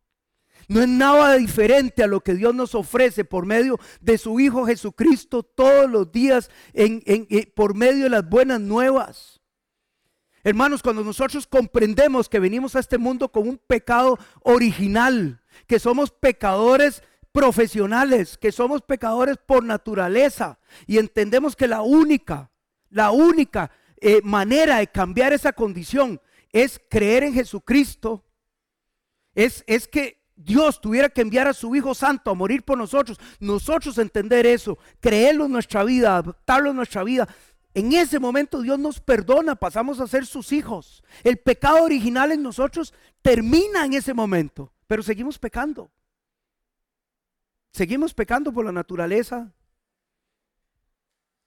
No 0.69 0.81
es 0.81 0.89
nada 0.89 1.35
diferente 1.35 2.05
a 2.05 2.07
lo 2.07 2.21
que 2.21 2.35
Dios 2.35 2.55
nos 2.55 2.77
ofrece 2.77 3.25
por 3.25 3.45
medio 3.45 3.81
de 4.01 4.19
su 4.19 4.39
Hijo 4.39 4.67
Jesucristo 4.67 5.43
todos 5.43 5.91
los 5.91 6.13
días 6.13 6.49
en, 6.73 7.03
eh, 7.07 7.51
por 7.57 7.75
medio 7.75 8.05
de 8.05 8.11
las 8.11 8.29
buenas 8.29 8.61
nuevas. 8.61 9.40
Hermanos, 10.43 10.83
cuando 10.83 11.05
nosotros 11.05 11.47
comprendemos 11.47 12.29
que 12.29 12.39
venimos 12.39 12.75
a 12.75 12.81
este 12.81 12.99
mundo 12.99 13.31
con 13.31 13.49
un 13.49 13.59
pecado 13.59 14.19
original, 14.43 15.43
que 15.67 15.79
somos 15.79 16.11
pecadores 16.11 17.03
profesionales, 17.33 18.39
que 18.39 18.51
somos 18.51 18.83
pecadores 18.83 19.37
por 19.37 19.65
naturaleza 19.65 20.59
y 20.87 20.99
entendemos 20.99 21.55
que 21.55 21.69
la 21.69 21.83
única, 21.83 22.51
la 22.89 23.11
única 23.11 23.71
eh, 24.01 24.21
manera 24.25 24.79
de 24.79 24.87
cambiar 24.87 25.33
esa 25.33 25.53
condición 25.53 26.21
es 26.53 26.81
creer 26.89 27.23
en 27.23 27.35
Jesucristo, 27.35 28.25
es, 29.35 29.63
es 29.67 29.87
que 29.87 30.21
Dios 30.35 30.81
tuviera 30.81 31.11
que 31.11 31.21
enviar 31.21 31.47
a 31.47 31.53
su 31.53 31.77
Hijo 31.77 31.95
Santo 31.95 32.31
a 32.31 32.35
morir 32.35 32.63
por 32.63 32.79
nosotros, 32.79 33.21
nosotros 33.41 33.99
entender 33.99 34.47
eso, 34.47 34.79
creerlo 34.99 35.45
en 35.45 35.53
nuestra 35.53 35.85
vida, 35.85 36.17
adaptarlo 36.17 36.71
en 36.71 36.77
nuestra 36.77 37.05
vida, 37.05 37.29
en 37.75 37.93
ese 37.93 38.19
momento 38.19 38.63
Dios 38.63 38.79
nos 38.79 39.01
perdona, 39.01 39.55
pasamos 39.55 40.01
a 40.01 40.07
ser 40.07 40.27
sus 40.27 40.53
hijos. 40.53 41.05
El 41.23 41.39
pecado 41.39 41.85
original 41.85 42.33
en 42.33 42.43
nosotros 42.43 42.93
termina 43.23 43.85
en 43.85 43.95
ese 43.95 44.13
momento, 44.13 44.73
pero 44.87 45.03
seguimos 45.03 45.39
pecando. 45.39 45.91
Seguimos 47.73 48.13
pecando 48.13 48.53
por 48.53 48.65
la 48.65 48.73
naturaleza. 48.73 49.53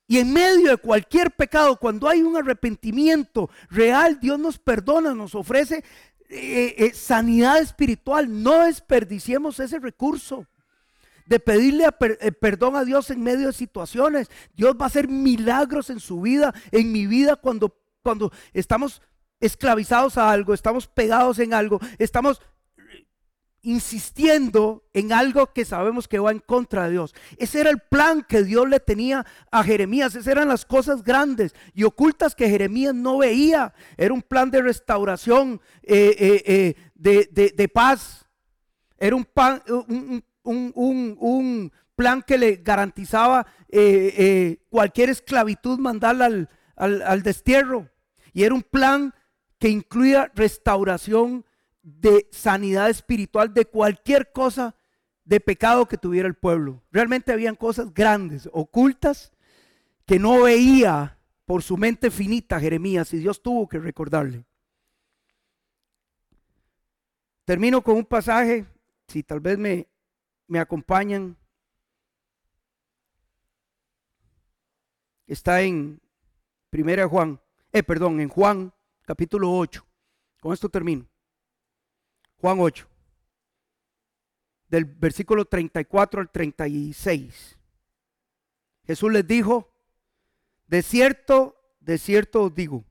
Y 0.07 0.19
en 0.19 0.31
medio 0.31 0.69
de 0.69 0.77
cualquier 0.77 1.31
pecado, 1.31 1.77
cuando 1.77 2.07
hay 2.07 2.21
un 2.21 2.37
arrepentimiento 2.37 3.49
real, 3.69 4.19
Dios 4.19 4.39
nos 4.39 4.59
perdona, 4.59 5.13
nos 5.13 5.35
ofrece 5.35 5.83
eh, 6.29 6.75
eh, 6.77 6.93
sanidad 6.93 7.59
espiritual. 7.59 8.43
No 8.43 8.65
desperdiciemos 8.65 9.59
ese 9.59 9.79
recurso 9.79 10.47
de 11.25 11.39
pedirle 11.39 11.85
eh, 11.85 12.31
perdón 12.31 12.75
a 12.75 12.83
Dios 12.83 13.09
en 13.09 13.23
medio 13.23 13.47
de 13.47 13.53
situaciones. 13.53 14.29
Dios 14.53 14.75
va 14.79 14.85
a 14.85 14.87
hacer 14.87 15.07
milagros 15.07 15.89
en 15.89 15.99
su 15.99 16.21
vida, 16.21 16.53
en 16.71 16.91
mi 16.91 17.07
vida, 17.07 17.35
cuando, 17.35 17.77
cuando 18.01 18.31
estamos 18.53 19.01
esclavizados 19.39 20.17
a 20.17 20.31
algo, 20.31 20.53
estamos 20.53 20.87
pegados 20.87 21.39
en 21.39 21.53
algo, 21.53 21.79
estamos 21.97 22.41
insistiendo 23.63 24.83
en 24.93 25.13
algo 25.13 25.53
que 25.53 25.63
sabemos 25.63 26.07
que 26.07 26.19
va 26.19 26.31
en 26.31 26.39
contra 26.39 26.85
de 26.85 26.91
Dios. 26.91 27.15
Ese 27.37 27.61
era 27.61 27.69
el 27.69 27.79
plan 27.79 28.23
que 28.27 28.43
Dios 28.43 28.67
le 28.67 28.79
tenía 28.81 29.25
a 29.51 29.63
Jeremías. 29.63 30.13
Esas 30.13 30.27
eran 30.27 30.49
las 30.49 30.65
cosas 30.65 31.01
grandes 31.01 31.55
y 31.73 31.83
ocultas 31.83 32.35
que 32.35 32.49
Jeremías 32.49 32.93
no 32.93 33.17
veía. 33.17 33.73
Era 33.97 34.13
un 34.13 34.21
plan 34.21 34.51
de 34.51 34.61
restauración, 34.61 35.61
eh, 35.81 36.43
eh, 36.45 36.75
de, 36.93 37.69
paz. 37.69 38.27
Era 38.97 39.15
un, 39.15 39.25
un, 39.69 39.85
un, 39.87 40.23
plan 41.95 42.21
que 42.21 42.37
le 42.37 42.57
garantizaba 42.57 43.45
eh, 43.69 44.13
eh, 44.17 44.57
cualquier 44.69 45.09
esclavitud 45.09 45.79
mandarla 45.79 46.25
al, 46.25 46.49
al, 46.75 47.23
destierro. 47.23 47.89
Y 48.33 48.43
era 48.43 48.55
un 48.55 48.63
plan 48.63 49.13
que 49.59 49.69
incluía 49.69 50.31
restauración 50.35 51.45
de 51.81 52.27
sanidad 52.31 52.89
espiritual 52.89 53.53
de 53.53 53.65
cualquier 53.65 54.31
cosa 54.31 54.75
de 55.25 55.39
pecado 55.39 55.87
que 55.87 55.97
tuviera 55.97 56.27
el 56.27 56.35
pueblo. 56.35 56.83
Realmente 56.91 57.31
habían 57.31 57.55
cosas 57.55 57.93
grandes, 57.93 58.49
ocultas, 58.51 59.31
que 60.05 60.19
no 60.19 60.43
veía 60.43 61.17
por 61.45 61.63
su 61.63 61.77
mente 61.77 62.11
finita 62.11 62.59
Jeremías 62.59 63.13
y 63.13 63.19
Dios 63.19 63.41
tuvo 63.41 63.67
que 63.67 63.79
recordarle. 63.79 64.45
Termino 67.45 67.81
con 67.81 67.97
un 67.97 68.05
pasaje, 68.05 68.65
si 69.07 69.23
tal 69.23 69.41
vez 69.41 69.57
me, 69.57 69.87
me 70.47 70.59
acompañan. 70.59 71.37
Está 75.27 75.61
en 75.61 76.01
Primera 76.69 77.07
Juan, 77.07 77.39
eh, 77.71 77.83
perdón, 77.83 78.19
en 78.19 78.29
Juan 78.29 78.73
capítulo 79.05 79.51
8. 79.51 79.85
Con 80.41 80.53
esto 80.53 80.69
termino. 80.69 81.07
Juan 82.41 82.59
8. 82.59 82.87
del 84.67 84.85
versículo 84.85 85.45
34 85.45 86.19
al 86.19 86.31
36. 86.31 87.59
Jesús 88.85 89.11
les 89.11 89.25
dijo, 89.27 89.71
de 90.67 90.81
cierto, 90.81 91.55
de 91.79 91.97
cierto 91.99 92.43
os 92.43 92.55
digo, 92.55 92.83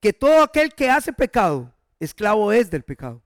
que 0.00 0.12
todo 0.12 0.42
aquel 0.42 0.74
que 0.74 0.90
hace 0.90 1.12
pecado, 1.12 1.72
esclavo 2.00 2.52
es 2.52 2.70
del 2.70 2.82
pecado. 2.82 3.22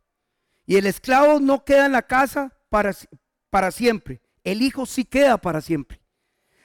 Y 0.66 0.76
el 0.76 0.86
esclavo 0.86 1.40
no 1.40 1.64
queda 1.64 1.86
en 1.86 1.92
la 1.92 2.02
casa 2.02 2.54
para, 2.68 2.94
para 3.50 3.70
siempre, 3.70 4.20
el 4.44 4.62
Hijo 4.62 4.86
sí 4.86 5.04
queda 5.04 5.38
para 5.38 5.60
siempre. 5.60 6.00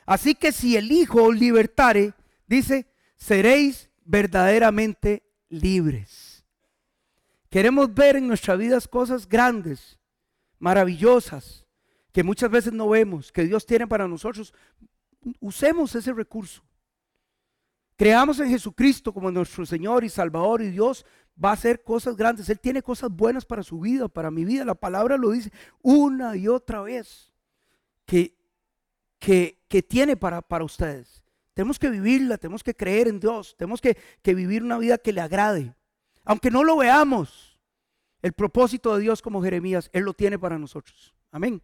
Así 0.05 0.35
que 0.35 0.51
si 0.51 0.77
el 0.77 0.91
Hijo 0.91 1.23
os 1.23 1.35
libertare, 1.35 2.13
dice, 2.47 2.87
seréis 3.15 3.89
verdaderamente 4.03 5.23
libres. 5.49 6.43
Queremos 7.49 7.93
ver 7.93 8.15
en 8.15 8.27
nuestras 8.27 8.57
vidas 8.57 8.87
cosas 8.87 9.27
grandes, 9.27 9.99
maravillosas, 10.59 11.65
que 12.11 12.23
muchas 12.23 12.49
veces 12.49 12.73
no 12.73 12.89
vemos, 12.89 13.31
que 13.31 13.43
Dios 13.43 13.65
tiene 13.65 13.87
para 13.87 14.07
nosotros. 14.07 14.53
Usemos 15.39 15.95
ese 15.95 16.13
recurso. 16.13 16.63
Creamos 18.01 18.39
en 18.39 18.49
Jesucristo 18.49 19.13
como 19.13 19.29
nuestro 19.29 19.63
Señor 19.63 20.03
y 20.03 20.09
Salvador 20.09 20.63
y 20.63 20.71
Dios 20.71 21.05
va 21.37 21.51
a 21.51 21.53
hacer 21.53 21.83
cosas 21.83 22.15
grandes. 22.17 22.49
Él 22.49 22.59
tiene 22.59 22.81
cosas 22.81 23.11
buenas 23.11 23.45
para 23.45 23.61
su 23.61 23.79
vida, 23.79 24.07
para 24.07 24.31
mi 24.31 24.43
vida. 24.43 24.65
La 24.65 24.73
palabra 24.73 25.17
lo 25.17 25.29
dice 25.29 25.51
una 25.83 26.35
y 26.35 26.47
otra 26.47 26.81
vez 26.81 27.31
que, 28.07 28.35
que, 29.19 29.59
que 29.67 29.83
tiene 29.83 30.17
para, 30.17 30.41
para 30.41 30.65
ustedes. 30.65 31.21
Tenemos 31.53 31.77
que 31.77 31.91
vivirla, 31.91 32.39
tenemos 32.39 32.63
que 32.63 32.73
creer 32.73 33.07
en 33.07 33.19
Dios, 33.19 33.53
tenemos 33.55 33.79
que, 33.79 33.95
que 34.23 34.33
vivir 34.33 34.63
una 34.63 34.79
vida 34.79 34.97
que 34.97 35.13
le 35.13 35.21
agrade. 35.21 35.75
Aunque 36.23 36.49
no 36.49 36.63
lo 36.63 36.77
veamos, 36.77 37.59
el 38.23 38.33
propósito 38.33 38.95
de 38.95 39.03
Dios 39.03 39.21
como 39.21 39.43
Jeremías, 39.43 39.91
Él 39.93 40.05
lo 40.05 40.15
tiene 40.15 40.39
para 40.39 40.57
nosotros. 40.57 41.13
Amén. 41.29 41.61